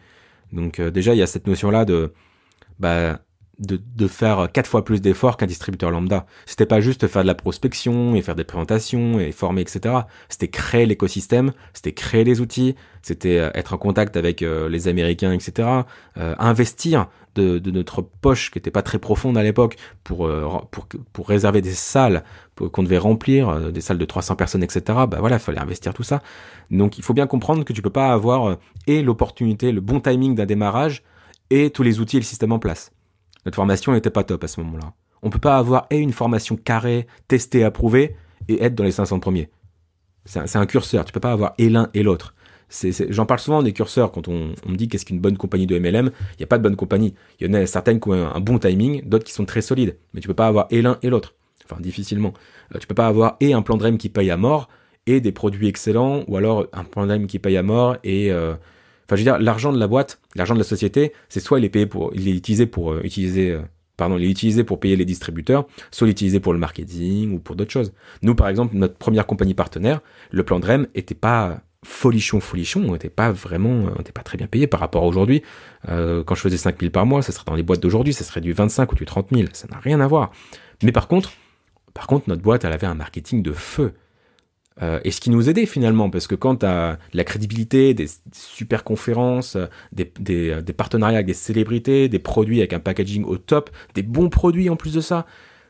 Donc, 0.53 0.81
déjà, 0.81 1.15
il 1.15 1.19
y 1.19 1.23
a 1.23 1.27
cette 1.27 1.49
notion-là 1.49 1.85
de, 1.85 2.13
bah, 2.79 3.21
de, 3.61 3.81
de 3.97 4.07
faire 4.09 4.49
quatre 4.53 4.67
fois 4.67 4.85
plus 4.85 5.01
d'efforts 5.01 5.37
qu'un 5.37 5.47
distributeur 5.47 5.91
lambda. 5.91 6.27
C'était 6.47 6.67
pas 6.67 6.81
juste 6.81 7.07
faire 7.07 7.23
de 7.23 7.27
la 7.27 7.35
prospection 7.35 8.15
et 8.15 8.23
faire 8.23 8.35
des 8.35 8.45
présentations 8.45 9.21
et 9.21 9.33
former, 9.33 9.61
etc. 9.61 9.95
C'était 10.29 10.49
créer 10.49 10.87
l'écosystème, 10.87 11.53
c'était 11.73 11.93
créer 11.93 12.25
les 12.25 12.41
outils, 12.41 12.75
c'était 13.03 13.39
euh, 13.39 13.51
être 13.55 13.75
en 13.75 13.79
contact 13.79 14.17
avec 14.17 14.43
euh, 14.43 14.69
les 14.69 14.89
Américains, 14.89 15.33
etc. 15.33 15.69
Euh, 16.17 16.35
investir 16.39 17.09
de, 17.35 17.59
de, 17.59 17.71
notre 17.71 18.03
poche 18.03 18.51
qui 18.51 18.59
était 18.59 18.71
pas 18.71 18.83
très 18.83 18.99
profonde 18.99 19.39
à 19.39 19.43
l'époque 19.43 19.77
pour, 20.03 20.29
pour, 20.73 20.89
pour 21.13 21.29
réserver 21.29 21.61
des 21.61 21.73
salles 21.73 22.25
qu'on 22.57 22.83
devait 22.83 22.99
remplir, 22.99 23.71
des 23.71 23.81
salles 23.81 23.99
de 23.99 24.05
300 24.05 24.35
personnes, 24.35 24.65
etc. 24.65 24.83
Bah 25.09 25.19
voilà, 25.21 25.37
il 25.37 25.39
fallait 25.39 25.61
investir 25.61 25.95
tout 25.95 26.03
ça. 26.03 26.23
Donc 26.73 26.99
il 26.99 27.05
faut 27.05 27.15
bien 27.15 27.29
comprendre 27.29 27.65
que 27.65 27.73
tu 27.73 27.83
peux 27.83 27.91
pas 27.91 28.13
avoir 28.13 28.57
et 28.89 29.01
l'opportunité, 29.03 29.71
le 29.71 29.81
bon 29.81 30.01
timing 30.01 30.35
d'un 30.35 30.45
démarrage 30.45 31.05
et 31.51 31.71
tous 31.71 31.85
les 31.85 32.01
outils 32.01 32.17
et 32.17 32.21
le 32.21 32.25
système 32.25 32.51
en 32.51 32.59
place. 32.59 32.91
Notre 33.45 33.57
formation 33.57 33.93
n'était 33.93 34.11
pas 34.11 34.25
top 34.25 34.45
à 34.45 34.49
ce 34.49 34.61
moment-là. 34.61 34.93
On 35.23 35.31
peut 35.31 35.39
pas 35.39 35.57
avoir 35.59 35.87
et 35.91 35.99
une 35.99 36.13
formation 36.13 36.57
carrée, 36.57 37.07
testée, 37.29 37.65
approuvée, 37.65 38.17
et 38.49 38.63
être 38.63 38.75
dans 38.75 38.85
les 38.85 38.91
500 38.91 39.21
premiers. 39.21 39.51
C'est 40.25 40.57
un, 40.57 40.67
curseur. 40.67 41.05
Tu 41.05 41.13
peux 41.13 41.21
pas 41.21 41.33
avoir 41.33 41.55
et 41.59 41.69
l'un 41.69 41.89
et 41.95 42.03
l'autre. 42.03 42.35
J'en 43.09 43.27
parle 43.27 43.41
souvent 43.41 43.63
des 43.63 43.73
curseurs 43.73 44.13
quand 44.13 44.29
on, 44.29 44.55
me 44.67 44.77
dit 44.77 44.89
qu'est-ce 44.89 45.05
qu'une 45.05 45.19
bonne 45.19 45.37
compagnie 45.37 45.67
de 45.67 45.79
MLM. 45.79 46.11
Il 46.33 46.37
n'y 46.39 46.45
a 46.45 46.47
pas 46.47 46.59
de 46.59 46.63
bonne 46.63 46.77
compagnie. 46.77 47.15
Il 47.41 47.47
y 47.47 47.51
en 47.51 47.55
a 47.55 47.67
certaines 47.67 48.01
qui 48.01 48.09
ont 48.11 48.13
un, 48.13 48.41
bon 48.41 48.59
timing, 48.59 49.03
d'autres 49.09 49.25
qui 49.25 49.33
sont 49.33 49.45
très 49.45 49.63
solides. 49.63 49.97
Mais 50.15 50.21
tu 50.21 50.29
peux 50.29 50.35
pas 50.35 50.47
avoir 50.47 50.67
et 50.71 50.83
l'un 50.83 50.99
et 51.03 51.09
l'autre. 51.09 51.35
Enfin, 51.65 51.81
difficilement. 51.81 52.33
Euh, 52.75 52.79
tu 52.79 52.87
peux 52.87 52.95
pas 52.95 53.07
avoir 53.07 53.37
et 53.41 53.53
un 53.53 53.63
plan 53.63 53.77
de 53.77 53.83
REM 53.83 53.99
qui 53.99 54.09
paye 54.09 54.31
à 54.31 54.37
mort 54.37 54.69
et 55.07 55.21
des 55.21 55.33
produits 55.33 55.67
excellents, 55.67 56.23
ou 56.29 56.37
alors 56.37 56.67
un 56.73 56.85
plan 56.85 57.07
de 57.07 57.13
REM 57.13 57.27
qui 57.27 57.39
paye 57.39 57.57
à 57.57 57.63
mort 57.63 57.97
et 58.05 58.31
euh, 58.31 58.55
Enfin, 59.11 59.17
je 59.17 59.23
veux 59.23 59.33
dire, 59.33 59.41
l'argent 59.41 59.73
de 59.73 59.79
la 59.81 59.89
boîte, 59.89 60.21
l'argent 60.37 60.55
de 60.55 60.61
la 60.61 60.65
société, 60.65 61.13
c'est 61.29 61.41
soit 61.41 61.59
il 61.59 61.65
est 61.65 61.69
payé 61.69 61.85
pour, 61.85 62.13
il 62.15 62.29
est 62.29 62.31
utilisé 62.31 62.67
pour 62.67 62.93
euh, 62.93 63.01
utiliser, 63.03 63.51
euh, 63.51 63.61
pardon, 63.97 64.17
il 64.17 64.25
est 64.25 64.31
utilisé 64.31 64.63
pour 64.63 64.79
payer 64.79 64.95
les 64.95 65.05
distributeurs, 65.05 65.67
soit 65.91 66.07
il 66.07 66.11
est 66.11 66.13
utilisé 66.13 66.39
pour 66.39 66.53
le 66.53 66.61
marketing 66.61 67.35
ou 67.35 67.41
pour 67.41 67.57
d'autres 67.57 67.73
choses. 67.73 67.93
Nous, 68.23 68.37
par 68.37 68.47
exemple, 68.47 68.77
notre 68.77 68.95
première 68.95 69.27
compagnie 69.27 69.55
partenaire, 69.55 70.01
le 70.31 70.45
plan 70.45 70.61
de 70.61 70.67
REM 70.67 70.87
était 70.95 71.17
pas 71.17 71.61
folichon, 71.85 72.39
folichon, 72.39 72.85
on 72.87 72.93
n'était 72.93 73.09
pas 73.09 73.33
vraiment, 73.33 73.91
on 73.93 73.99
n'était 73.99 74.13
pas 74.13 74.23
très 74.23 74.39
bien 74.39 74.47
payé 74.47 74.69
par 74.69 74.79
rapport 74.79 75.03
à 75.03 75.07
aujourd'hui. 75.09 75.43
Euh, 75.89 76.23
quand 76.23 76.37
je 76.37 76.43
faisais 76.43 76.57
5 76.57 76.79
000 76.79 76.93
par 76.93 77.05
mois, 77.05 77.21
ça 77.23 77.33
serait 77.33 77.47
dans 77.49 77.57
les 77.57 77.65
boîtes 77.65 77.81
d'aujourd'hui, 77.81 78.13
ça 78.13 78.23
serait 78.23 78.41
du 78.41 78.53
25 78.53 78.93
ou 78.93 78.95
du 78.95 79.07
30 79.07 79.27
000. 79.35 79.49
Ça 79.55 79.67
n'a 79.73 79.81
rien 79.81 80.01
à 80.01 80.07
voir. 80.07 80.31
Mais 80.85 80.93
par 80.93 81.09
contre, 81.09 81.33
par 81.95 82.07
contre, 82.07 82.29
notre 82.29 82.43
boîte, 82.43 82.65
elle 82.65 82.73
avait 82.73 82.87
un 82.87 82.95
marketing 82.95 83.43
de 83.43 83.51
feu. 83.51 83.93
Euh, 84.83 85.01
et 85.05 85.11
ce 85.11 85.21
qui 85.21 85.31
nous 85.31 85.51
aidait 85.51 85.67
finalement, 85.67 86.09
parce 86.11 86.27
que 86.27 86.35
quand 86.35 86.57
tu 86.57 86.67
as 86.67 86.99
la 87.13 87.25
crédibilité, 87.25 87.93
des, 87.93 88.07
super 88.33 88.85
conférences, 88.85 89.57
des, 89.93 90.11
des, 90.19 90.73
partenariats 90.73 91.19
avec 91.19 91.27
des 91.27 91.35
célébrités, 91.35 92.09
des 92.09 92.19
produits 92.19 92.61
avec 92.61 92.73
un 92.73 92.79
packaging 92.79 93.25
au 93.25 93.37
top, 93.37 93.71
des 93.95 94.03
bons 94.03 94.31
produits 94.31 94.71
en 94.71 94.77
plus 94.77 94.95
de 94.95 95.01
ça, 95.01 95.27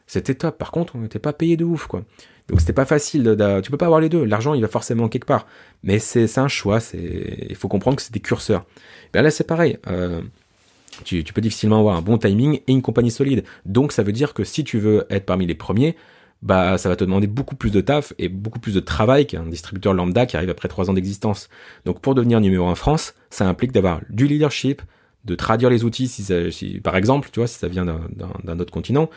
c'était 0.06 0.34
top. 0.34 0.58
Par 0.58 0.70
contre, 0.70 0.96
on 0.96 1.00
n'était 1.00 1.18
pas 1.18 1.32
payé 1.32 1.56
de 1.56 1.64
ouf, 1.64 1.86
quoi. 1.86 2.04
Donc 2.48 2.60
c'était 2.60 2.72
pas 2.72 2.84
facile. 2.84 3.22
De, 3.22 3.60
tu 3.60 3.70
peux 3.70 3.76
pas 3.76 3.86
avoir 3.86 4.00
les 4.00 4.08
deux. 4.08 4.24
L'argent, 4.24 4.54
il 4.54 4.60
va 4.60 4.68
forcément 4.68 5.08
quelque 5.08 5.24
part. 5.24 5.46
Mais 5.84 6.00
c'est 6.00 6.38
un 6.38 6.48
choix. 6.48 6.80
Il 6.94 7.54
faut 7.54 7.68
comprendre 7.68 7.96
que 7.96 8.02
c'est 8.02 8.12
des 8.12 8.20
curseurs. 8.20 8.64
Ben 9.12 9.22
là, 9.22 9.30
c'est 9.30 9.46
pareil. 9.46 9.78
Euh, 9.86 10.20
tu, 11.04 11.22
peux 11.22 11.40
difficilement 11.40 11.78
avoir 11.78 11.96
un 11.96 12.02
bon 12.02 12.18
timing 12.18 12.60
et 12.66 12.72
une 12.72 12.82
compagnie 12.82 13.12
solide. 13.12 13.44
Donc 13.66 13.92
ça 13.92 14.02
veut 14.02 14.10
dire 14.10 14.34
que 14.34 14.42
si 14.42 14.64
tu 14.64 14.78
veux 14.78 15.06
être 15.10 15.26
parmi 15.26 15.46
les 15.46 15.54
premiers, 15.54 15.96
bah 16.42 16.78
ça 16.78 16.88
va 16.88 16.96
te 16.96 17.04
demander 17.04 17.26
beaucoup 17.26 17.56
plus 17.56 17.70
de 17.70 17.80
taf 17.80 18.12
et 18.18 18.28
beaucoup 18.28 18.60
plus 18.60 18.74
de 18.74 18.80
travail 18.80 19.26
qu'un 19.26 19.44
distributeur 19.46 19.92
lambda 19.92 20.26
qui 20.26 20.36
arrive 20.36 20.50
après 20.50 20.68
trois 20.68 20.88
ans 20.90 20.94
d'existence. 20.94 21.48
Donc 21.84 22.00
pour 22.00 22.14
devenir 22.14 22.40
numéro 22.40 22.66
un 22.66 22.72
en 22.72 22.74
France, 22.74 23.14
ça 23.30 23.46
implique 23.46 23.72
d'avoir 23.72 24.00
du 24.08 24.26
leadership, 24.26 24.82
de 25.24 25.34
traduire 25.34 25.68
les 25.68 25.84
outils 25.84 26.08
si, 26.08 26.24
si 26.50 26.80
par 26.80 26.96
exemple, 26.96 27.28
tu 27.32 27.40
vois, 27.40 27.46
si 27.46 27.58
ça 27.58 27.68
vient 27.68 27.84
d'un 27.84 28.58
autre 28.58 28.72
continent, 28.72 29.10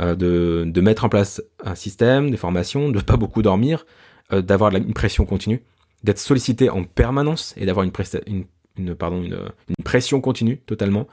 euh, 0.00 0.16
de, 0.16 0.64
de, 0.66 0.80
mettre 0.80 1.04
en 1.04 1.08
place 1.08 1.40
un 1.62 1.76
système, 1.76 2.32
des 2.32 2.36
formations, 2.36 2.88
de 2.88 3.00
pas 3.00 3.16
beaucoup 3.16 3.42
dormir, 3.42 3.86
euh, 4.32 4.42
d'avoir 4.42 4.74
une 4.74 4.94
pression 4.94 5.24
continue, 5.24 5.62
d'être 6.02 6.18
sollicité 6.18 6.70
en 6.70 6.82
permanence 6.82 7.54
et 7.56 7.66
d'avoir 7.66 7.84
une, 7.84 7.92
une, 8.26 8.44
une, 8.76 8.94
pardon, 8.94 9.22
une, 9.22 9.38
une, 9.68 9.84
pression 9.84 10.20
continue 10.20 10.58
totalement. 10.58 11.06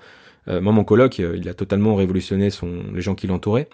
Euh, 0.48 0.62
moi, 0.62 0.74
mon 0.74 0.84
coloc, 0.84 1.20
euh, 1.20 1.38
il 1.38 1.48
a 1.50 1.54
totalement 1.54 1.96
révolutionné 1.96 2.50
son, 2.50 2.84
les 2.94 3.02
gens 3.02 3.16
qui 3.16 3.28
l'entouraient. 3.28 3.70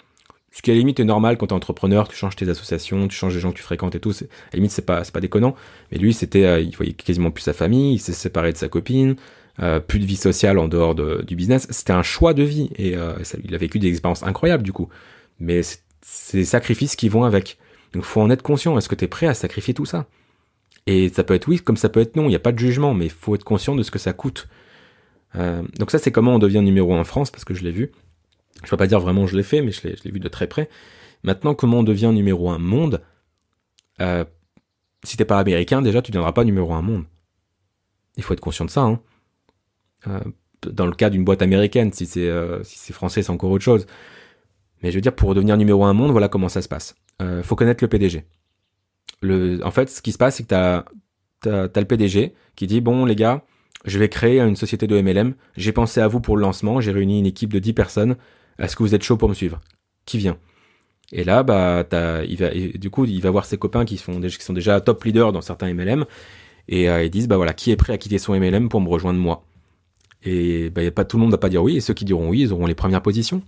Ce 0.52 0.62
qui 0.62 0.72
à 0.72 0.74
la 0.74 0.80
limite 0.80 1.00
est 1.00 1.06
normal 1.06 1.38
quand 1.38 1.48
t'es 1.48 1.54
entrepreneur, 1.54 2.08
tu 2.08 2.16
changes 2.16 2.36
tes 2.36 2.50
associations, 2.50 3.08
tu 3.08 3.16
changes 3.16 3.34
les 3.36 3.40
gens 3.40 3.52
que 3.52 3.58
tu 3.58 3.64
fréquentes 3.64 3.96
et 3.96 4.00
tout. 4.00 4.12
À 4.12 4.24
la 4.54 4.56
limite, 4.56 4.72
c'est 4.72 4.86
pas, 4.86 5.04
pas 5.04 5.20
déconnant. 5.20 5.56
Mais 5.92 5.98
lui, 5.98 6.14
c'était, 6.14 6.64
il 6.64 6.76
voyait 6.76 6.94
quasiment 6.94 7.32
plus 7.32 7.44
sa 7.44 7.54
famille, 7.54 7.96
il 7.96 8.00
s'est 8.00 8.14
séparé 8.14 8.54
de 8.54 8.58
sa 8.58 8.68
copine, 8.68 9.18
euh, 9.60 9.80
plus 9.80 9.98
de 9.98 10.06
vie 10.06 10.18
sociale 10.18 10.60
en 10.60 10.68
dehors 10.68 10.94
de, 10.94 11.24
du 11.26 11.36
business. 11.36 11.66
C'était 11.72 11.94
un 11.94 12.04
choix 12.04 12.36
de 12.36 12.44
vie 12.44 12.70
et 12.76 12.96
euh, 12.96 13.14
il 13.44 13.56
a 13.56 13.58
vécu 13.58 13.80
des 13.80 13.88
expériences 13.88 14.22
incroyables 14.22 14.62
du 14.62 14.72
coup. 14.72 14.88
Mais 15.40 15.62
c'est 16.02 16.38
des 16.38 16.46
sacrifices 16.46 16.96
qui 16.96 17.10
vont 17.10 17.24
avec. 17.24 17.58
Donc 17.94 18.04
faut 18.04 18.22
en 18.22 18.30
être 18.30 18.44
conscient. 18.44 18.78
Est-ce 18.78 18.88
que 18.88 18.94
tu 18.94 19.06
es 19.06 19.08
prêt 19.08 19.26
à 19.26 19.34
sacrifier 19.34 19.74
tout 19.74 19.86
ça? 19.86 20.06
Et 20.86 21.10
ça 21.10 21.24
peut 21.24 21.34
être 21.34 21.48
oui, 21.48 21.60
comme 21.60 21.76
ça 21.76 21.90
peut 21.90 22.00
être 22.02 22.16
non. 22.16 22.26
Il 22.26 22.30
n'y 22.30 22.36
a 22.36 22.40
pas 22.40 22.52
de 22.52 22.60
jugement, 22.60 22.94
mais 22.94 23.10
faut 23.10 23.34
être 23.34 23.44
conscient 23.44 23.76
de 23.76 23.82
ce 23.82 23.90
que 23.90 23.98
ça 23.98 24.14
coûte. 24.14 24.48
Euh, 25.36 25.64
donc 25.80 25.90
ça 25.90 25.98
c'est 25.98 26.12
comment 26.12 26.36
on 26.36 26.40
devient 26.40 26.62
numéro 26.62 26.94
1 26.94 27.00
en 27.00 27.04
France 27.04 27.32
parce 27.32 27.44
que 27.44 27.56
je 27.56 27.64
l'ai 27.64 27.72
vu. 27.72 27.92
Je 28.62 28.68
ne 28.68 28.72
vais 28.72 28.78
pas 28.78 28.88
dire 28.88 29.00
vraiment 29.00 29.28
je 29.28 29.36
l'ai 29.36 29.44
fait, 29.44 29.62
mais 29.62 29.72
je 29.72 29.88
l'ai 29.88 30.12
vu 30.12 30.20
de 30.20 30.28
très 30.28 30.48
près. 30.48 30.70
Maintenant 31.24 31.54
comment 31.56 31.80
on 31.80 31.84
devient 31.84 32.12
numéro 32.14 32.50
1 32.50 32.58
monde 32.58 33.02
euh, 34.02 34.26
Si 35.04 35.18
t'es 35.18 35.26
pas 35.26 35.40
américain 35.40 35.82
déjà 35.82 36.02
tu 36.02 36.12
ne 36.12 36.14
deviendras 36.14 36.34
pas 36.34 36.44
numéro 36.44 36.74
1 36.74 36.82
monde. 36.82 37.06
Il 38.18 38.24
faut 38.24 38.34
être 38.34 38.42
conscient 38.42 38.66
de 38.66 38.70
ça. 38.70 38.82
Hein. 38.82 39.00
Euh, 40.08 40.20
dans 40.66 40.88
le 40.88 40.94
cas 40.94 41.10
d'une 41.10 41.24
boîte 41.24 41.42
américaine, 41.42 41.94
si 41.94 42.06
c'est 42.06 42.28
euh, 42.28 42.64
si 42.64 42.80
c'est 42.80 42.94
français, 42.94 43.22
c'est 43.22 43.30
encore 43.30 43.52
autre 43.52 43.64
chose. 43.64 43.86
Mais 44.82 44.92
je 44.92 44.98
veux 44.98 45.02
dire, 45.02 45.16
pour 45.16 45.34
devenir 45.36 45.58
numéro 45.58 45.86
un 45.86 45.94
monde, 45.94 46.12
voilà 46.12 46.30
comment 46.30 46.50
ça 46.50 46.62
se 46.62 46.68
passe. 46.68 46.96
Euh, 47.22 47.44
faut 47.44 47.56
connaître 47.56 47.84
le 47.84 47.88
PDG. 47.88 48.26
En 49.64 49.72
fait, 49.72 49.90
ce 49.90 50.02
qui 50.02 50.12
se 50.12 50.18
passe, 50.18 50.38
c'est 50.38 50.44
que 50.44 50.50
t'as 50.50 50.86
as, 51.46 51.70
as, 51.74 51.80
le 51.80 51.86
PDG 51.86 52.34
qui 52.56 52.68
dit 52.68 52.82
bon 52.82 53.06
les 53.06 53.16
gars, 53.16 53.44
je 53.86 53.98
vais 54.00 54.10
créer 54.10 54.40
une 54.40 54.56
société 54.56 54.88
de 54.88 55.00
MLM. 55.00 55.36
J'ai 55.56 55.72
pensé 55.72 56.02
à 56.02 56.08
vous 56.08 56.20
pour 56.20 56.38
le 56.38 56.42
lancement. 56.42 56.82
J'ai 56.82 56.92
réuni 56.92 57.20
une 57.20 57.26
équipe 57.26 57.54
de 57.54 57.60
10 57.60 57.74
personnes. 57.74 58.16
Est-ce 58.60 58.76
que 58.76 58.84
vous 58.84 58.96
êtes 58.96 59.04
chaud 59.04 59.18
pour 59.18 59.30
me 59.30 59.34
suivre? 59.34 59.60
Qui 60.06 60.18
vient? 60.18 60.38
Et 61.12 61.24
là, 61.24 61.44
bah, 61.44 61.86
il 62.28 62.38
va, 62.38 62.50
du 62.50 62.90
coup, 62.90 63.06
il 63.06 63.22
va 63.22 63.32
voir 63.32 63.46
ses 63.46 63.58
copains 63.58 63.86
qui 63.86 63.98
sont, 63.98 64.20
qui 64.20 64.44
sont 64.44 64.54
déjà 64.54 64.82
top 64.82 65.04
leaders 65.04 65.32
dans 65.32 65.42
certains 65.42 65.74
MLM 65.74 66.06
et 66.68 66.90
euh, 66.90 67.04
ils 67.04 67.10
disent 67.10 67.28
bah 67.28 67.38
voilà, 67.38 67.54
qui 67.54 67.72
est 67.72 67.78
prêt 67.78 67.94
à 67.94 67.98
quitter 67.98 68.18
son 68.18 68.38
MLM 68.38 68.70
pour 68.70 68.82
me 68.82 68.90
rejoindre 68.90 69.20
moi? 69.20 69.44
Et 70.24 70.70
bah, 70.70 70.82
a 70.86 70.92
pas 70.92 71.06
tout 71.06 71.18
le 71.18 71.22
monde 71.22 71.32
va 71.32 71.38
pas 71.38 71.50
dire 71.50 71.64
oui, 71.64 71.78
et 71.78 71.82
ceux 71.82 71.94
qui 71.94 72.06
diront 72.06 72.30
oui, 72.30 72.42
ils 72.42 72.54
auront 72.54 72.66
les 72.66 72.76
premières 72.76 73.02
positions. 73.02 73.42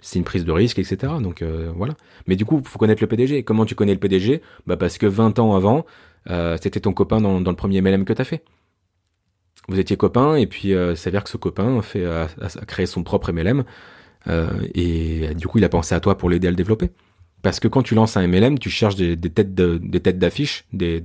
C'est 0.00 0.18
une 0.18 0.24
prise 0.24 0.44
de 0.44 0.52
risque, 0.52 0.78
etc. 0.78 1.14
Donc 1.20 1.42
euh, 1.42 1.70
voilà. 1.74 1.94
Mais 2.26 2.36
du 2.36 2.44
coup, 2.44 2.60
faut 2.64 2.78
connaître 2.78 3.02
le 3.02 3.06
PDG. 3.06 3.44
Comment 3.44 3.64
tu 3.64 3.74
connais 3.74 3.94
le 3.94 4.00
PDG 4.00 4.42
Bah 4.66 4.76
parce 4.76 4.98
que 4.98 5.06
20 5.06 5.38
ans 5.38 5.54
avant, 5.54 5.86
euh, 6.30 6.56
c'était 6.60 6.80
ton 6.80 6.92
copain 6.92 7.20
dans, 7.20 7.38
le 7.38 7.56
premier 7.56 7.80
MLM 7.80 8.04
que 8.04 8.12
t'as 8.12 8.24
fait. 8.24 8.44
Vous 9.68 9.78
étiez 9.80 9.96
copain, 9.96 10.36
et 10.36 10.46
puis 10.46 10.74
euh, 10.74 10.94
s'avère 10.94 11.24
que 11.24 11.30
ce 11.30 11.36
copain 11.36 11.78
a, 11.78 11.82
fait, 11.82 12.04
a, 12.04 12.28
créé 12.66 12.86
son 12.86 13.02
propre 13.02 13.32
MLM, 13.32 13.64
euh, 14.28 14.50
et 14.74 15.34
du 15.34 15.46
coup, 15.46 15.58
il 15.58 15.64
a 15.64 15.68
pensé 15.68 15.94
à 15.94 16.00
toi 16.00 16.18
pour 16.18 16.30
l'aider 16.30 16.48
à 16.48 16.50
le 16.50 16.56
développer. 16.56 16.90
Parce 17.42 17.60
que 17.60 17.68
quand 17.68 17.82
tu 17.82 17.94
lances 17.94 18.16
un 18.16 18.26
MLM, 18.26 18.58
tu 18.58 18.70
cherches 18.70 18.96
des, 18.96 19.16
des 19.16 19.30
têtes 19.30 19.54
de, 19.54 19.78
des 19.78 20.00
têtes 20.00 20.18
d'affiche, 20.18 20.64
des, 20.72 21.04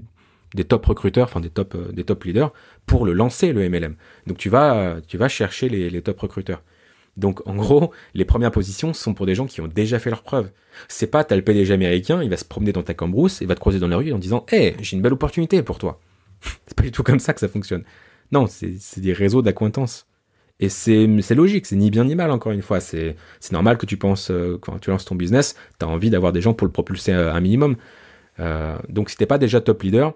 des 0.56 0.64
top 0.64 0.86
recruteurs, 0.86 1.26
enfin 1.26 1.40
des 1.40 1.50
top, 1.50 1.76
euh, 1.76 1.92
des 1.92 2.04
top 2.04 2.24
leaders 2.24 2.52
pour 2.86 3.06
le 3.06 3.14
lancer 3.14 3.54
le 3.54 3.68
MLM. 3.70 3.96
Donc 4.28 4.38
tu 4.38 4.50
vas, 4.50 4.98
tu 5.08 5.18
vas 5.18 5.28
chercher 5.28 5.70
les, 5.70 5.90
les 5.90 6.02
top 6.02 6.20
recruteurs. 6.20 6.64
Donc 7.18 7.46
en 7.48 7.56
gros, 7.56 7.92
les 8.14 8.26
premières 8.26 8.52
positions 8.52 8.94
sont 8.94 9.14
pour 9.14 9.26
des 9.26 9.36
gens 9.36 9.46
qui 9.46 9.62
ont 9.62 9.68
déjà 9.68 10.00
fait 10.00 10.10
leurs 10.10 10.24
preuves. 10.24 10.50
C'est 10.88 11.08
pas 11.08 11.24
t'as 11.24 11.36
le 11.36 11.42
PDG 11.42 11.74
américain, 11.74 12.24
il 12.24 12.30
va 12.30 12.38
se 12.38 12.46
promener 12.46 12.72
dans 12.72 12.84
ta 12.84 12.94
cambrousse 12.94 13.42
et 13.42 13.46
va 13.46 13.56
te 13.56 13.60
croiser 13.60 13.80
dans 13.80 13.90
la 13.90 13.98
rue 13.98 14.14
en 14.14 14.18
disant 14.18 14.46
"Eh, 14.52 14.76
j'ai 14.80 14.96
une 14.96 15.02
belle 15.02 15.14
opportunité 15.14 15.62
pour 15.62 15.78
toi." 15.78 16.00
c'est 16.68 16.76
pas 16.76 16.84
du 16.84 16.92
tout 16.92 17.04
comme 17.04 17.20
ça 17.20 17.34
que 17.34 17.40
ça 17.40 17.50
fonctionne. 17.50 17.84
Non, 18.32 18.48
c'est 18.48 19.00
des 19.02 19.14
réseaux 19.14 19.42
d'acquaintances. 19.42 20.08
Et 20.62 20.70
c'est 20.70 21.36
logique, 21.36 21.66
c'est 21.66 21.76
ni 21.76 21.90
bien 21.90 22.06
ni 22.06 22.16
mal 22.16 22.32
encore 22.32 22.52
une 22.52 22.62
fois. 22.62 22.80
C'est 22.80 23.16
normal 23.52 23.78
que 23.78 23.88
tu 23.88 23.98
penses 23.98 24.30
euh, 24.30 24.58
quand 24.62 24.80
tu 24.80 24.92
lances 24.92 25.06
ton 25.06 25.16
business, 25.16 25.56
tu 25.80 25.86
as 25.86 25.90
envie 25.90 26.12
d'avoir 26.12 26.32
des 26.32 26.42
gens 26.42 26.54
pour 26.54 26.68
le 26.68 26.72
propulser 26.72 27.12
un 27.12 27.40
minimum. 27.42 27.76
Euh, 28.40 28.78
donc 28.88 29.10
si 29.10 29.18
t'es 29.18 29.26
pas 29.26 29.40
déjà 29.40 29.60
top 29.60 29.82
leader, 29.82 30.14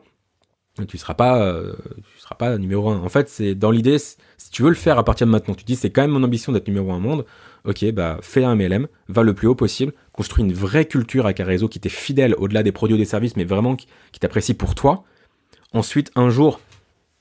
tu 0.87 0.97
seras 0.97 1.15
pas 1.15 1.41
euh, 1.41 1.73
seras 2.19 2.35
pas 2.35 2.57
numéro 2.57 2.89
un. 2.89 2.99
En 2.99 3.09
fait, 3.09 3.27
c'est 3.27 3.55
dans 3.55 3.71
l'idée 3.71 3.97
si 3.97 4.51
tu 4.51 4.61
veux 4.61 4.69
le 4.69 4.75
faire 4.75 4.99
à 4.99 5.03
partir 5.03 5.25
de 5.25 5.31
maintenant, 5.31 5.55
tu 5.55 5.63
dis 5.63 5.75
c'est 5.75 5.89
quand 5.89 6.01
même 6.01 6.11
mon 6.11 6.23
ambition 6.23 6.51
d'être 6.51 6.67
numéro 6.67 6.91
un 6.91 6.99
monde. 6.99 7.25
OK, 7.63 7.83
bah 7.91 8.19
fais 8.21 8.43
un 8.43 8.55
MLM, 8.55 8.87
va 9.07 9.23
le 9.23 9.33
plus 9.33 9.47
haut 9.47 9.55
possible, 9.55 9.93
construis 10.11 10.43
une 10.43 10.53
vraie 10.53 10.85
culture 10.85 11.25
avec 11.25 11.39
un 11.39 11.45
réseau 11.45 11.67
qui 11.67 11.79
t'est 11.79 11.89
fidèle 11.89 12.35
au-delà 12.37 12.61
des 12.61 12.71
produits 12.71 12.93
ou 12.93 12.99
des 12.99 13.05
services 13.05 13.35
mais 13.35 13.43
vraiment 13.43 13.75
qui, 13.75 13.87
t'apprécie 14.19 14.53
pour 14.53 14.75
toi. 14.75 15.03
Ensuite, 15.73 16.11
un 16.15 16.29
jour 16.29 16.59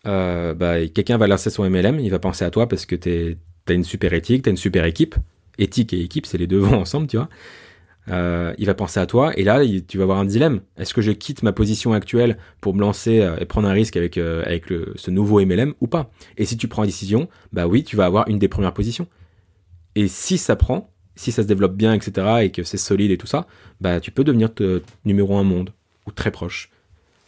euh, 0.07 0.55
bah, 0.55 0.87
quelqu'un 0.87 1.17
va 1.17 1.27
lancer 1.27 1.51
son 1.51 1.69
MLM, 1.69 2.01
il 2.01 2.11
va 2.11 2.19
penser 2.19 2.45
à 2.45 2.51
toi 2.51 2.69
parce 2.69 2.87
que 2.87 2.97
tu 2.97 3.37
as 3.69 3.73
une 3.73 3.85
super 3.85 4.13
éthique, 4.13 4.43
tu 4.43 4.49
as 4.49 4.53
une 4.53 4.57
super 4.57 4.85
équipe. 4.85 5.15
Éthique 5.57 5.93
et 5.93 6.01
équipe, 6.01 6.27
c'est 6.27 6.39
les 6.39 6.47
deux 6.47 6.59
vont 6.61 6.81
ensemble, 6.81 7.07
tu 7.07 7.17
vois. 7.17 7.29
Euh, 8.11 8.53
il 8.59 8.67
va 8.67 8.75
penser 8.75 9.01
à 9.01 9.07
toi 9.07 9.33
et 9.39 9.45
là 9.45 9.63
tu 9.89 9.97
vas 9.99 10.05
avoir 10.05 10.19
un 10.19 10.25
dilemme. 10.25 10.61
Est-ce 10.77 10.93
que 10.93 11.01
je 11.01 11.11
quitte 11.11 11.43
ma 11.43 11.53
position 11.53 11.93
actuelle 11.95 12.37
pour 12.61 12.75
me 12.75 12.81
lancer 12.81 13.21
euh, 13.21 13.37
et 13.39 13.47
prendre 13.47 13.67
un 13.67 13.73
risque 13.73 13.97
avec 13.97 14.19
euh, 14.19 14.43
avec 14.45 14.69
le, 14.69 14.93
ce 14.97 15.11
nouveau 15.11 15.45
MLM 15.45 15.75
ou 15.81 15.87
pas? 15.87 16.11
Et 16.37 16.45
si 16.45 16.57
tu 16.57 16.69
prends 16.69 16.83
une 16.85 16.89
décision, 16.89 17.29
bah 17.53 17.67
oui, 17.67 17.83
tu 17.83 17.97
vas 17.97 18.05
avoir 18.05 18.29
une 18.29 18.39
des 18.39 18.49
premières 18.49 18.75
positions. 18.75 19.07
Et 19.95 20.09
si 20.09 20.37
ça 20.39 20.57
prend, 20.57 20.91
si 21.17 21.33
ça 21.33 21.43
se 21.43 21.49
développe 21.49 21.77
bien, 21.77 21.95
etc. 21.95 22.27
et 22.43 22.51
que 22.51 22.63
c'est 22.63 22.77
solide 22.77 23.11
et 23.11 23.17
tout 23.17 23.27
ça, 23.27 23.47
bah 23.81 24.01
tu 24.01 24.11
peux 24.11 24.25
devenir 24.25 24.51
numéro 25.05 25.39
un 25.39 25.45
monde 25.45 25.73
ou 26.07 26.11
très 26.11 26.31
proche. 26.31 26.71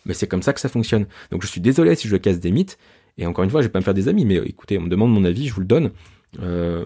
Mais 0.06 0.14
c'est 0.14 0.26
comme 0.26 0.42
ça 0.42 0.52
que 0.52 0.60
ça 0.60 0.68
fonctionne. 0.68 1.06
Donc 1.30 1.42
je 1.42 1.46
suis 1.46 1.60
désolé 1.60 1.94
si 1.94 2.08
je 2.08 2.16
casse 2.16 2.40
des 2.40 2.50
mythes. 2.50 2.78
Et 3.18 3.26
encore 3.26 3.44
une 3.44 3.50
fois, 3.50 3.60
je 3.60 3.66
vais 3.66 3.72
pas 3.72 3.80
me 3.80 3.84
faire 3.84 3.94
des 3.94 4.08
amis, 4.08 4.24
mais 4.24 4.36
écoutez, 4.36 4.78
on 4.78 4.82
me 4.82 4.88
demande 4.88 5.12
mon 5.12 5.24
avis, 5.24 5.48
je 5.48 5.54
vous 5.54 5.60
le 5.60 5.66
donne. 5.66 5.90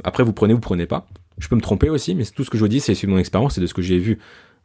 après, 0.05 0.23
vous 0.23 0.33
prenez, 0.33 0.55
vous 0.55 0.61
prenez 0.61 0.87
pas. 0.87 1.07
Je 1.39 1.49
peux 1.49 1.57
me 1.57 1.61
tromper 1.61 1.89
aussi, 1.89 2.15
mais 2.15 2.25
tout 2.25 2.45
ce 2.45 2.51
que 2.51 2.59
je 2.59 2.63
vous 2.63 2.69
dis, 2.69 2.81
c'est 2.81 2.95
de 2.95 3.11
mon 3.11 3.19
expérience 3.19 3.59
et 3.59 3.61
de 3.61 3.67
ce 3.67 3.75
que 3.75 3.83
j'ai 3.83 3.99
vu. 3.99 4.19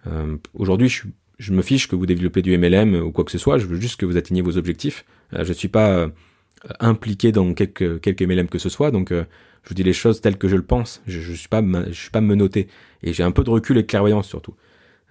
Euh, 0.08 0.38
Aujourd'hui, 0.54 0.90
je, 1.38 1.54
me 1.54 1.62
fiche 1.62 1.88
que 1.88 1.96
vous 1.96 2.06
développez 2.06 2.42
du 2.42 2.56
MLM 2.58 2.96
ou 2.96 3.12
quoi 3.12 3.24
que 3.24 3.32
ce 3.32 3.38
soit. 3.38 3.58
Je 3.58 3.66
veux 3.66 3.80
juste 3.80 4.00
que 4.00 4.06
vous 4.06 4.18
atteigniez 4.18 4.42
vos 4.42 4.58
objectifs. 4.58 5.06
Euh, 5.34 5.44
je 5.44 5.54
suis 5.54 5.70
pas 5.70 5.90
euh, 5.90 6.10
impliqué 6.80 7.32
dans 7.32 7.54
quelques 7.54 8.22
MLM 8.22 8.48
que 8.48 8.60
ce 8.60 8.70
soit, 8.70 8.92
donc 8.92 9.12
euh, 9.12 9.24
je 9.64 9.70
vous 9.70 9.76
dis 9.76 9.84
les 9.84 9.94
choses 9.94 10.22
telles 10.22 10.38
que 10.38 10.48
je 10.48 10.56
le 10.56 10.64
pense. 10.64 11.02
Je, 11.08 11.20
je 11.20 11.34
suis 11.34 11.48
pas 11.48 11.64
je 11.88 11.94
suis 11.94 12.12
pas 12.12 12.22
menotté 12.22 12.68
et 13.04 13.14
j'ai 13.14 13.24
un 13.24 13.32
peu 13.32 13.44
de 13.44 13.50
recul 13.50 13.78
et 13.78 13.84
de 13.84 13.88
clairvoyance 13.88 14.28
surtout. 14.28 14.54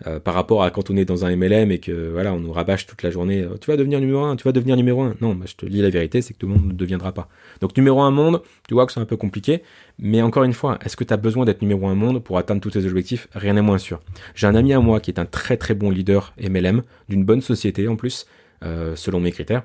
Euh, 0.07 0.21
par 0.21 0.35
rapport 0.35 0.63
à 0.63 0.71
quand 0.71 0.91
on 0.91 0.97
est 0.97 1.07
dans 1.07 1.25
un 1.25 1.35
MLM 1.35 1.71
et 1.71 1.79
que 1.79 2.11
voilà, 2.11 2.35
on 2.35 2.41
nous 2.41 2.53
rabâche 2.53 2.87
toute 2.87 3.03
la 3.03 3.11
journée, 3.11 3.41
euh, 3.43 3.57
tu 3.59 3.71
vas 3.71 3.77
devenir 3.77 4.01
numéro 4.01 4.23
un, 4.23 4.37
tu 4.37 4.45
vas 4.45 4.53
devenir 4.53 4.77
numéro 4.77 5.03
un. 5.03 5.15
Non, 5.23 5.39
je 5.47 5.55
te 5.55 5.65
dis 5.65 5.81
la 5.81 5.89
vérité, 5.89 6.21
c'est 6.21 6.35
que 6.35 6.39
tout 6.39 6.47
le 6.47 6.55
monde 6.55 6.67
ne 6.67 6.73
deviendra 6.73 7.13
pas. 7.13 7.29
Donc 7.63 7.75
numéro 7.77 8.03
un 8.03 8.11
monde, 8.11 8.43
tu 8.69 8.75
vois 8.75 8.85
que 8.85 8.93
c'est 8.93 9.01
un 9.01 9.07
peu 9.07 9.17
compliqué, 9.17 9.63
mais 9.99 10.21
encore 10.21 10.45
une 10.45 10.53
fois, 10.53 10.79
est-ce 10.85 10.97
que 10.97 11.05
tu 11.05 11.15
as 11.15 11.17
besoin 11.17 11.47
d'être 11.47 11.63
numéro 11.63 11.87
un 11.89 11.95
monde 11.95 12.23
pour 12.23 12.37
atteindre 12.37 12.61
tous 12.61 12.71
tes 12.71 12.85
objectifs? 12.85 13.29
Rien 13.35 13.55
n'est 13.55 13.63
moins 13.63 13.79
sûr. 13.79 14.01
J'ai 14.35 14.47
un 14.47 14.55
ami 14.55 14.75
à 14.75 14.81
moi 14.81 15.01
qui 15.01 15.11
est 15.11 15.19
un 15.19 15.27
très 15.27 15.57
très 15.57 15.75
bon 15.75 15.91
leader 15.91 16.35
MLM, 16.39 16.83
d'une 17.09 17.25
bonne 17.25 17.41
société 17.41 17.89
en 17.89 17.97
plus, 17.97 18.27
euh, 18.63 18.97
selon 18.97 19.21
mes 19.21 19.33
critères. 19.33 19.63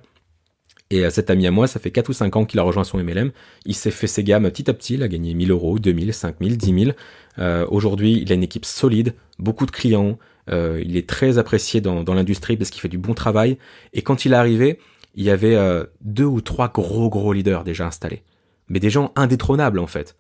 Et 0.91 1.08
cet 1.12 1.30
ami 1.30 1.45
à 1.45 1.52
moi, 1.52 1.67
ça 1.67 1.80
fait 1.80 1.91
4 1.91 2.10
ou 2.10 2.13
5 2.13 2.36
ans 2.36 2.45
qu'il 2.45 2.60
a 2.60 2.63
rejoint 2.63 2.84
son 2.84 2.97
MLM. 2.97 3.32
Il 3.65 3.75
s'est 3.75 3.91
fait 3.91 4.08
ses 4.08 4.23
gammes 4.23 4.49
petit 4.49 4.67
à 4.71 4.73
petit. 4.73 4.95
Il 4.95 5.04
a 5.04 5.08
gagné 5.08 5.36
1000 5.36 5.52
euros, 5.52 5.78
2000, 5.78 6.13
5000, 6.13 6.58
10 6.58 6.84
000. 6.86 6.91
Euh, 7.38 7.67
Aujourd'hui, 7.69 8.19
il 8.19 8.32
a 8.32 8.36
une 8.36 8.41
équipe 8.41 8.65
solide, 8.65 9.13
beaucoup 9.38 9.67
de 9.67 9.71
clients. 9.71 10.17
Euh, 10.49 10.81
il 10.85 10.97
est 10.97 11.07
très 11.07 11.38
apprécié 11.38 11.81
dans, 11.81 12.03
l'industrie 12.13 12.57
parce 12.57 12.69
qu'il 12.69 12.81
fait 12.81 12.89
du 12.89 12.97
bon 12.97 13.13
travail. 13.13 13.57
Et 13.93 14.01
quand 14.01 14.25
il 14.25 14.33
est 14.33 14.38
arrivé, 14.38 14.79
il 15.15 15.23
y 15.23 15.29
avait 15.29 15.55
euh, 15.55 15.85
deux 16.01 16.25
ou 16.25 16.41
trois 16.41 16.69
gros 16.69 17.09
gros 17.09 17.33
leaders 17.33 17.63
déjà 17.63 17.88
installés. 17.88 18.23
Mais 18.67 18.79
des 18.79 18.89
gens 18.89 19.12
indétrônables 19.15 19.79
en 19.79 19.88
fait. 19.88 20.15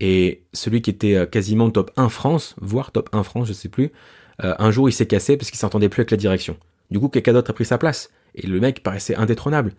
Et 0.00 0.42
celui 0.52 0.82
qui 0.82 0.90
était 0.90 1.14
euh, 1.14 1.26
quasiment 1.26 1.70
top 1.70 1.90
1 1.96 2.08
France, 2.08 2.54
voire 2.60 2.92
top 2.92 3.08
1 3.12 3.22
France, 3.22 3.48
je 3.48 3.52
sais 3.52 3.68
plus, 3.68 3.92
un 4.38 4.70
jour 4.70 4.86
il 4.86 4.92
s'est 4.92 5.06
cassé 5.06 5.38
parce 5.38 5.50
qu'il 5.50 5.58
s'entendait 5.58 5.88
plus 5.88 6.02
avec 6.02 6.10
la 6.10 6.18
direction. 6.18 6.58
Du 6.90 7.00
coup, 7.00 7.08
quelqu'un 7.08 7.32
d'autre 7.32 7.50
a 7.50 7.54
pris 7.54 7.64
sa 7.64 7.78
place. 7.78 8.10
Et 8.34 8.46
le 8.46 8.60
mec 8.60 8.82
paraissait 8.82 9.14
indétrônable. 9.14 9.72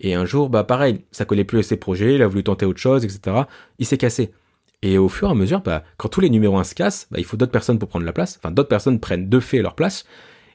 Et 0.00 0.12
un 0.12 0.26
jour, 0.26 0.50
bah 0.50 0.62
pareil, 0.64 1.00
ça 1.10 1.24
collait 1.24 1.44
plus 1.44 1.60
à 1.60 1.62
ses 1.62 1.76
projets, 1.76 2.16
il 2.16 2.22
a 2.22 2.26
voulu 2.26 2.44
tenter 2.44 2.66
autre 2.66 2.80
chose, 2.80 3.04
etc. 3.04 3.44
Il 3.78 3.86
s'est 3.86 3.96
cassé. 3.96 4.32
Et 4.84 4.98
au 4.98 5.08
fur 5.08 5.28
et 5.28 5.30
à 5.30 5.34
mesure, 5.34 5.62
bah, 5.62 5.82
quand 5.96 6.10
tous 6.10 6.20
les 6.20 6.28
numéros 6.28 6.58
1 6.58 6.64
se 6.64 6.74
cassent, 6.74 7.08
bah, 7.10 7.18
il 7.18 7.24
faut 7.24 7.38
d'autres 7.38 7.50
personnes 7.50 7.78
pour 7.78 7.88
prendre 7.88 8.04
la 8.04 8.12
place. 8.12 8.36
Enfin, 8.38 8.50
d'autres 8.50 8.68
personnes 8.68 9.00
prennent 9.00 9.30
de 9.30 9.40
fait 9.40 9.62
leur 9.62 9.74
place. 9.74 10.04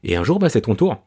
Et 0.04 0.16
un 0.16 0.24
jour, 0.24 0.38
bah, 0.38 0.50
c'est 0.50 0.62
ton 0.62 0.76
tour. 0.76 1.04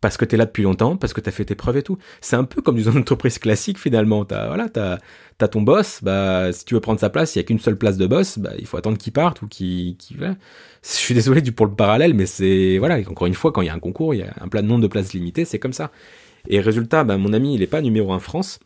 Parce 0.00 0.16
que 0.16 0.24
tu 0.24 0.34
es 0.34 0.38
là 0.38 0.46
depuis 0.46 0.62
longtemps, 0.62 0.96
parce 0.96 1.12
que 1.12 1.20
tu 1.20 1.28
as 1.28 1.32
fait 1.32 1.44
tes 1.44 1.54
preuves 1.54 1.76
et 1.76 1.82
tout. 1.82 1.98
C'est 2.22 2.36
un 2.36 2.44
peu 2.44 2.62
comme 2.62 2.80
dans 2.80 2.90
une 2.90 2.98
entreprise 3.00 3.38
classique 3.38 3.78
finalement. 3.78 4.24
T'as 4.24 4.46
voilà, 4.48 4.70
t'as 4.70 4.98
as 5.40 5.48
ton 5.48 5.60
boss, 5.60 6.00
si 6.52 6.64
tu 6.64 6.74
veux 6.74 6.80
prendre 6.80 7.00
sa 7.00 7.10
place, 7.10 7.34
il 7.34 7.38
y 7.38 7.40
a 7.40 7.44
qu'une 7.44 7.58
seule 7.58 7.76
place 7.76 7.98
de 7.98 8.06
boss, 8.06 8.38
il 8.58 8.66
faut 8.66 8.76
attendre 8.76 8.96
qu'il 8.96 9.12
parte 9.12 9.42
ou 9.42 9.48
qu'il 9.48 9.96
qu 9.96 10.14
Je 10.18 10.32
suis 10.82 11.14
désolé 11.14 11.42
pour 11.52 11.66
le 11.66 11.74
parallèle, 11.74 12.14
mais 12.14 12.26
c'est 12.26 12.78
voilà, 12.78 12.98
encore 13.08 13.26
une 13.26 13.34
fois 13.34 13.52
quand 13.52 13.62
il 13.62 13.66
y 13.66 13.70
a 13.70 13.74
un 13.74 13.78
concours, 13.78 14.14
il 14.14 14.20
y 14.20 14.22
a 14.22 14.32
un 14.40 14.48
plein 14.48 14.62
de 14.62 14.68
nombre 14.68 14.82
de 14.82 14.88
places 14.88 15.12
limitées, 15.12 15.44
c'est 15.44 15.58
comme 15.58 15.72
ça. 15.72 15.90
Et 16.48 16.60
résultat, 16.60 17.04
mon 17.04 17.32
ami, 17.32 17.54
il 17.54 17.62
est 17.62 17.66
pas 17.66 17.80
numéro 17.80 18.12
1 18.12 18.18
France, 18.20 18.60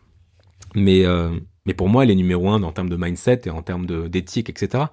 mais, 0.75 1.05
euh, 1.05 1.31
mais 1.69 1.75
pour 1.75 1.91
moi, 1.91 2.07
il 2.07 2.11
est 2.11 2.15
numéro 2.15 2.49
1 2.49 2.63
en 2.63 2.73
termes 2.73 2.89
de 2.89 2.97
mindset 2.97 3.43
et 3.45 3.51
en 3.51 3.61
termes 3.61 4.09
d'éthique, 4.09 4.49
etc. 4.49 4.85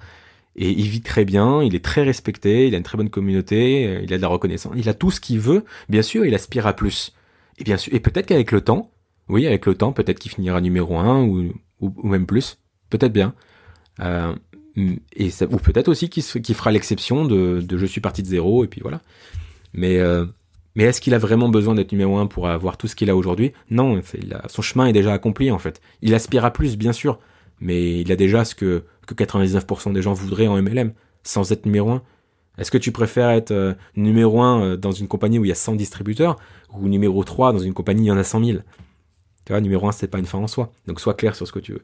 Et 0.58 0.70
il 0.70 0.90
vit 0.90 1.00
très 1.00 1.24
bien, 1.24 1.64
il 1.64 1.74
est 1.74 1.84
très 1.84 2.04
respecté, 2.04 2.68
il 2.68 2.76
a 2.76 2.78
une 2.78 2.84
très 2.84 2.98
bonne 2.98 3.10
communauté, 3.10 3.88
euh, 3.88 4.02
il 4.04 4.14
a 4.14 4.18
de 4.18 4.22
la 4.22 4.28
reconnaissance, 4.28 4.74
il 4.76 4.90
a 4.90 4.94
tout 4.94 5.10
ce 5.10 5.22
qu'il 5.22 5.40
veut. 5.40 5.64
Bien 5.88 6.02
sûr, 6.02 6.26
il 6.26 6.36
aspire 6.36 6.68
à 6.68 6.74
plus. 6.74 7.14
Et 7.60 7.64
bien 7.64 7.78
sûr, 7.78 7.94
et 7.94 8.02
peut-être 8.02 8.26
qu'avec 8.26 8.52
le 8.52 8.60
temps, 8.60 8.92
oui, 9.30 9.48
avec 9.48 9.66
le 9.66 9.76
temps, 9.76 9.94
peut-être 9.94 10.20
qu'il 10.20 10.32
finira 10.32 10.60
numéro 10.60 10.98
1 10.98 11.24
ou, 11.24 11.54
ou, 11.80 11.94
même 12.04 12.26
plus. 12.26 12.60
Peut-être 12.90 13.14
bien. 13.14 13.34
Euh, 14.02 14.36
et 14.76 15.30
ou 15.50 15.58
peut-être 15.58 15.88
aussi 15.88 16.10
qu'il 16.10 16.56
fera 16.56 16.72
l'exception 16.72 17.24
de, 17.24 17.62
de, 17.62 17.78
je 17.78 17.86
suis 17.86 18.02
parti 18.02 18.22
de 18.22 18.28
zéro 18.28 18.66
et 18.66 18.68
puis 18.68 18.82
voilà. 18.82 19.00
Mais 19.74 20.00
euh, 20.00 20.26
mais 20.76 20.84
est-ce 20.84 21.00
qu'il 21.00 21.14
a 21.14 21.18
vraiment 21.18 21.50
besoin 21.50 21.76
d'être 21.76 21.92
numéro 21.92 22.18
un 22.18 22.28
pour 22.28 22.48
avoir 22.48 22.78
tout 22.78 22.88
ce 22.88 22.96
qu'il 22.96 23.10
a 23.10 23.16
aujourd'hui? 23.16 23.54
Non, 23.70 24.00
son 24.48 24.62
chemin 24.62 24.88
est 24.88 24.94
déjà 24.94 25.14
accompli 25.14 25.50
en 25.52 25.60
fait. 25.60 25.82
Il 26.02 26.14
aspire 26.14 26.44
à 26.44 26.52
plus, 26.52 26.78
bien 26.78 26.92
sûr, 26.92 27.20
mais 27.62 28.02
il 28.02 28.12
a 28.12 28.16
déjà 28.16 28.44
ce 28.44 28.56
que, 28.56 28.84
que 29.08 29.14
99% 29.14 29.94
des 29.94 30.02
gens 30.02 30.14
voudraient 30.14 30.48
en 30.48 30.62
MLM, 30.62 30.94
sans 31.24 31.52
être 31.52 31.66
numéro 31.66 31.92
un. 31.92 32.02
Est-ce 32.58 32.72
que 32.72 32.78
tu 32.78 32.92
préfères 32.92 33.30
être 33.30 33.52
euh, 33.52 33.74
numéro 33.96 34.42
un 34.42 34.62
euh, 34.62 34.78
dans 34.78 34.92
une 34.92 35.08
compagnie 35.08 35.40
où 35.40 35.46
il 35.46 35.50
y 35.50 35.52
a 35.52 35.56
100 35.56 35.76
distributeurs 35.76 36.38
ou 36.74 36.88
numéro 36.88 37.24
3 37.24 37.54
dans 37.54 37.60
une 37.60 37.74
compagnie 37.74 38.02
où 38.02 38.06
il 38.06 38.10
y 38.10 38.12
en 38.12 38.18
a 38.18 38.24
100 38.24 38.44
000 38.44 38.60
Tu 39.46 39.54
vois, 39.54 39.62
numéro 39.62 39.88
un, 39.88 39.92
c'est 39.92 40.08
pas 40.08 40.20
une 40.20 40.26
fin 40.26 40.38
en 40.38 40.48
soi. 40.48 40.72
Donc 40.88 41.00
sois 41.00 41.14
clair 41.14 41.36
sur 41.36 41.48
ce 41.48 41.52
que 41.52 41.60
tu 41.60 41.74
veux. 41.74 41.84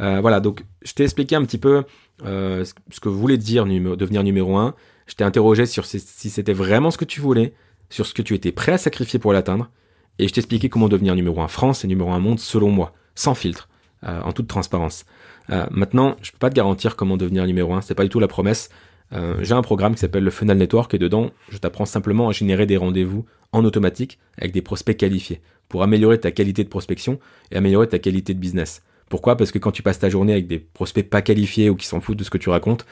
Euh, 0.00 0.20
voilà, 0.20 0.40
donc 0.40 0.64
je 0.82 0.92
t'ai 0.92 1.04
expliqué 1.04 1.34
un 1.36 1.44
petit 1.44 1.58
peu 1.58 1.84
ce 2.24 3.00
que 3.00 3.08
voulait 3.08 3.36
dire 3.36 3.64
devenir 3.64 4.22
numéro 4.22 4.56
un. 4.56 4.74
Je 5.06 5.14
t'ai 5.14 5.24
interrogé 5.24 5.66
sur 5.66 5.86
si 5.86 6.00
c'était 6.00 6.52
vraiment 6.52 6.90
ce 6.90 6.98
que 6.98 7.04
tu 7.04 7.20
voulais 7.20 7.54
sur 7.90 8.06
ce 8.06 8.14
que 8.14 8.22
tu 8.22 8.34
étais 8.34 8.52
prêt 8.52 8.72
à 8.72 8.78
sacrifier 8.78 9.18
pour 9.18 9.32
l'atteindre, 9.32 9.70
et 10.18 10.28
je 10.28 10.32
t'expliquais 10.32 10.68
comment 10.68 10.88
devenir 10.88 11.14
numéro 11.14 11.40
1 11.40 11.48
France 11.48 11.84
et 11.84 11.88
numéro 11.88 12.10
1 12.10 12.18
monde 12.18 12.40
selon 12.40 12.70
moi, 12.70 12.92
sans 13.14 13.34
filtre, 13.34 13.68
euh, 14.04 14.20
en 14.22 14.32
toute 14.32 14.48
transparence. 14.48 15.04
Euh, 15.50 15.66
maintenant, 15.70 16.16
je 16.22 16.32
peux 16.32 16.38
pas 16.38 16.50
te 16.50 16.54
garantir 16.54 16.96
comment 16.96 17.16
devenir 17.16 17.46
numéro 17.46 17.72
1, 17.72 17.80
c'est 17.80 17.94
pas 17.94 18.02
du 18.02 18.08
tout 18.08 18.20
la 18.20 18.28
promesse. 18.28 18.68
Euh, 19.12 19.36
j'ai 19.40 19.54
un 19.54 19.62
programme 19.62 19.94
qui 19.94 20.00
s'appelle 20.00 20.24
le 20.24 20.30
Funnel 20.30 20.58
Network 20.58 20.92
et 20.92 20.98
dedans, 20.98 21.30
je 21.48 21.58
t'apprends 21.58 21.86
simplement 21.86 22.28
à 22.28 22.32
générer 22.32 22.66
des 22.66 22.76
rendez-vous 22.76 23.24
en 23.52 23.64
automatique 23.64 24.18
avec 24.36 24.52
des 24.52 24.60
prospects 24.60 24.96
qualifiés 24.96 25.40
pour 25.68 25.82
améliorer 25.82 26.20
ta 26.20 26.30
qualité 26.30 26.64
de 26.64 26.68
prospection 26.68 27.18
et 27.50 27.56
améliorer 27.56 27.88
ta 27.88 27.98
qualité 27.98 28.34
de 28.34 28.38
business. 28.38 28.82
Pourquoi? 29.08 29.36
Parce 29.36 29.52
que 29.52 29.58
quand 29.58 29.72
tu 29.72 29.82
passes 29.82 29.98
ta 29.98 30.10
journée 30.10 30.32
avec 30.32 30.46
des 30.46 30.58
prospects 30.58 31.08
pas 31.08 31.22
qualifiés 31.22 31.70
ou 31.70 31.76
qui 31.76 31.86
s'en 31.86 32.00
foutent 32.00 32.18
de 32.18 32.24
ce 32.24 32.30
que 32.30 32.38
tu 32.38 32.50
racontes, 32.50 32.84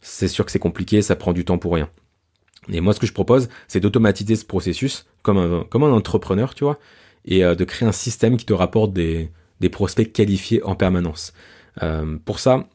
c'est 0.00 0.28
sûr 0.28 0.44
que 0.44 0.52
c'est 0.52 0.60
compliqué, 0.60 1.02
ça 1.02 1.16
prend 1.16 1.32
du 1.32 1.44
temps 1.44 1.58
pour 1.58 1.74
rien. 1.74 1.88
Et 2.70 2.80
moi, 2.80 2.92
ce 2.92 3.00
que 3.00 3.06
je 3.06 3.12
propose, 3.12 3.48
c'est 3.68 3.80
d'automatiser 3.80 4.36
ce 4.36 4.44
processus 4.44 5.06
comme 5.22 5.38
un, 5.38 5.64
comme 5.68 5.84
un 5.84 5.92
entrepreneur, 5.92 6.54
tu 6.54 6.64
vois, 6.64 6.78
et 7.24 7.44
euh, 7.44 7.54
de 7.54 7.64
créer 7.64 7.88
un 7.88 7.92
système 7.92 8.36
qui 8.36 8.46
te 8.46 8.52
rapporte 8.52 8.92
des, 8.92 9.30
des 9.60 9.68
prospects 9.68 10.12
qualifiés 10.12 10.62
en 10.62 10.74
permanence. 10.74 11.32
Euh, 11.82 12.16
pour 12.24 12.38
ça, 12.38 12.68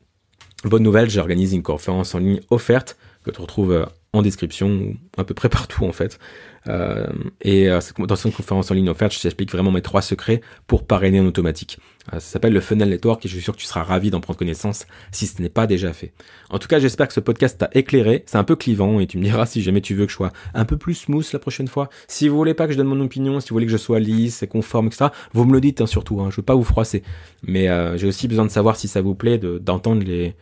bonne 0.63 0.83
nouvelle, 0.83 1.09
j'organise 1.09 1.53
une 1.53 1.63
conférence 1.63 2.15
en 2.15 2.19
ligne 2.19 2.41
offerte 2.49 2.97
que 3.23 3.31
tu 3.31 3.41
retrouves 3.41 3.71
euh, 3.71 3.85
en 4.13 4.21
description, 4.21 4.93
à 5.17 5.23
peu 5.23 5.33
près 5.33 5.47
partout 5.49 5.85
en 5.85 5.93
fait. 5.93 6.19
Euh, 6.67 7.07
et 7.41 7.69
euh, 7.69 7.79
dans 7.97 8.15
cette 8.15 8.35
conférence 8.35 8.69
en 8.69 8.73
ligne 8.73 8.89
offerte, 8.89 9.13
je 9.13 9.21
t'explique 9.21 9.51
vraiment 9.51 9.71
mes 9.71 9.81
trois 9.81 10.01
secrets 10.01 10.41
pour 10.67 10.85
parrainer 10.85 11.21
en 11.21 11.25
automatique. 11.25 11.79
Euh, 12.09 12.19
ça 12.19 12.33
s'appelle 12.33 12.51
le 12.51 12.59
Funnel 12.59 12.89
Network 12.89 13.25
et 13.25 13.29
je 13.29 13.33
suis 13.33 13.43
sûr 13.43 13.55
que 13.55 13.59
tu 13.59 13.65
seras 13.65 13.83
ravi 13.83 14.11
d'en 14.11 14.19
prendre 14.19 14.37
connaissance 14.37 14.85
si 15.11 15.27
ce 15.27 15.41
n'est 15.41 15.49
pas 15.49 15.65
déjà 15.65 15.93
fait. 15.93 16.11
En 16.49 16.59
tout 16.59 16.67
cas, 16.67 16.79
j'espère 16.79 17.07
que 17.07 17.13
ce 17.13 17.21
podcast 17.21 17.57
t'a 17.57 17.69
éclairé. 17.73 18.23
C'est 18.25 18.37
un 18.37 18.43
peu 18.43 18.57
clivant 18.57 18.99
et 18.99 19.07
tu 19.07 19.17
me 19.17 19.23
diras 19.23 19.45
si 19.45 19.61
jamais 19.61 19.79
tu 19.79 19.95
veux 19.95 20.05
que 20.05 20.11
je 20.11 20.17
sois 20.17 20.33
un 20.53 20.65
peu 20.65 20.75
plus 20.75 20.95
smooth 20.95 21.31
la 21.31 21.39
prochaine 21.39 21.69
fois. 21.69 21.89
Si 22.09 22.27
vous 22.27 22.35
voulez 22.35 22.53
pas 22.53 22.67
que 22.67 22.73
je 22.73 22.77
donne 22.77 22.87
mon 22.87 22.99
opinion, 22.99 23.39
si 23.39 23.49
vous 23.49 23.55
voulez 23.55 23.65
que 23.65 23.71
je 23.71 23.77
sois 23.77 24.01
lisse 24.01 24.43
et 24.43 24.47
conforme, 24.47 24.87
etc., 24.87 25.05
vous 25.31 25.45
me 25.45 25.53
le 25.53 25.61
dites 25.61 25.79
hein, 25.79 25.87
surtout. 25.87 26.19
Hein, 26.19 26.29
je 26.31 26.35
veux 26.35 26.41
pas 26.41 26.55
vous 26.55 26.65
froisser, 26.65 27.01
mais 27.43 27.67
j'ai 27.97 28.07
aussi 28.07 28.27
besoin 28.27 28.45
de 28.45 28.51
savoir 28.51 28.75
si 28.75 28.89
ça 28.89 29.01
vous 29.01 29.15
plaît 29.15 29.37
d'entendre 29.37 30.03
les, 30.03 30.35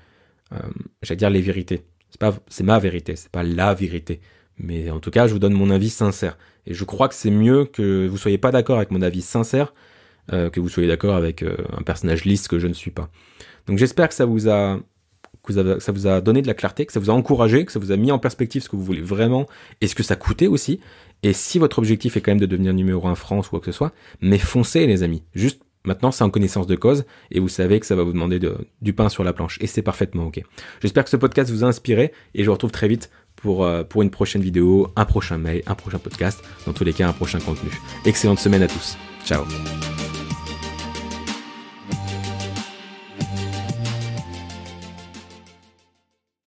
j'allais 1.03 1.17
dire 1.17 1.29
les 1.29 1.41
vérités. 1.41 1.84
C'est 2.47 2.63
ma 2.63 2.79
vérité, 2.79 3.15
c'est 3.15 3.32
pas 3.32 3.43
la 3.43 3.73
vérité. 3.73 4.19
Mais 4.58 4.89
en 4.89 4.99
tout 4.99 5.12
cas, 5.12 5.27
je 5.27 5.34
vous 5.34 5.39
donne 5.39 5.53
mon 5.53 5.69
avis 5.69 5.89
sincère. 5.89 6.38
Et 6.67 6.73
je 6.73 6.84
crois 6.84 7.08
que 7.08 7.15
c'est 7.15 7.32
mieux 7.32 7.65
que 7.65 8.08
vous 8.08 8.17
soyez 8.17 8.38
pas 8.38 8.51
d'accord 8.51 8.77
avec 8.77 8.91
mon 8.91 9.01
avis 9.01 9.21
sincère 9.21 9.73
euh, 10.34 10.49
que 10.49 10.60
vous 10.60 10.69
soyez 10.69 10.88
d'accord 10.88 11.15
avec 11.15 11.41
euh, 11.41 11.55
un 11.75 11.82
personnage 11.82 12.25
lisse 12.25 12.47
que 12.47 12.60
je 12.60 12.67
ne 12.67 12.73
suis 12.73 12.91
pas. 12.91 13.10
Donc 13.67 13.77
j'espère 13.77 14.10
que 14.10 14.13
ça 14.13 14.25
vous 14.25 14.49
a 14.49 14.79
que 15.43 15.79
ça 15.79 15.91
vous 15.91 16.05
a 16.05 16.21
donné 16.21 16.41
de 16.41 16.47
la 16.47 16.53
clarté, 16.53 16.86
que 16.86 16.93
ça 16.93 16.99
vous 16.99 17.10
a 17.10 17.13
encouragé, 17.13 17.65
que 17.65 17.71
ça 17.71 17.79
vous 17.79 17.91
a 17.91 17.97
mis 17.97 18.12
en 18.12 18.19
perspective 18.19 18.62
ce 18.62 18.69
que 18.69 18.75
vous 18.75 18.84
voulez 18.84 19.01
vraiment 19.01 19.47
et 19.82 19.88
ce 19.88 19.95
que 19.95 20.03
ça 20.03 20.15
coûtait 20.15 20.47
aussi. 20.47 20.79
Et 21.23 21.34
si 21.34 21.58
votre 21.58 21.79
objectif 21.79 22.17
est 22.17 22.21
quand 22.21 22.32
même 22.32 22.39
de 22.39 22.45
devenir 22.45 22.73
numéro 22.73 23.08
1 23.08 23.15
France 23.15 23.47
ou 23.47 23.51
quoi 23.51 23.60
que 23.60 23.65
ce 23.65 23.71
soit, 23.71 23.91
mais 24.21 24.38
foncez 24.38 24.86
les 24.86 25.01
amis. 25.01 25.23
Juste 25.34 25.62
Maintenant, 25.86 26.12
c'est 26.12 26.24
en 26.24 26.30
connaissance 26.30 26.68
de 26.68 26.76
cause 26.76 27.06
et 27.32 27.39
vous 27.39 27.48
savez 27.48 27.80
que 27.80 27.86
ça 27.86 27.96
va 27.96 28.04
vous 28.04 28.12
demander 28.12 28.39
du 28.82 28.94
pain 28.94 29.10
sur 29.10 29.24
la 29.24 29.34
planche 29.34 29.58
et 29.62 29.68
c'est 29.68 29.82
parfaitement 29.82 30.28
ok. 30.28 30.42
J'espère 30.82 31.04
que 31.04 31.10
ce 31.10 31.18
podcast 31.18 31.52
vous 31.52 31.63
a 31.63 31.68
inspiré 31.68 32.12
et 32.36 32.44
je 32.44 32.46
vous 32.46 32.54
retrouve 32.54 32.72
très 32.72 32.88
vite 32.88 33.10
pour, 33.36 33.63
euh, 33.63 33.84
pour 33.84 34.02
une 34.02 34.12
prochaine 34.12 34.42
vidéo, 34.42 34.92
un 34.96 35.06
prochain 35.06 35.38
mail, 35.38 35.63
un 35.68 35.76
prochain 35.76 36.00
podcast, 36.00 36.44
dans 36.65 36.74
tous 36.74 36.84
les 36.84 36.94
cas 36.94 37.08
un 37.08 37.13
prochain 37.13 37.39
contenu. 37.39 37.72
Excellente 38.06 38.39
semaine 38.39 38.63
à 38.63 38.68
tous. 38.68 38.98
Ciao 39.26 39.44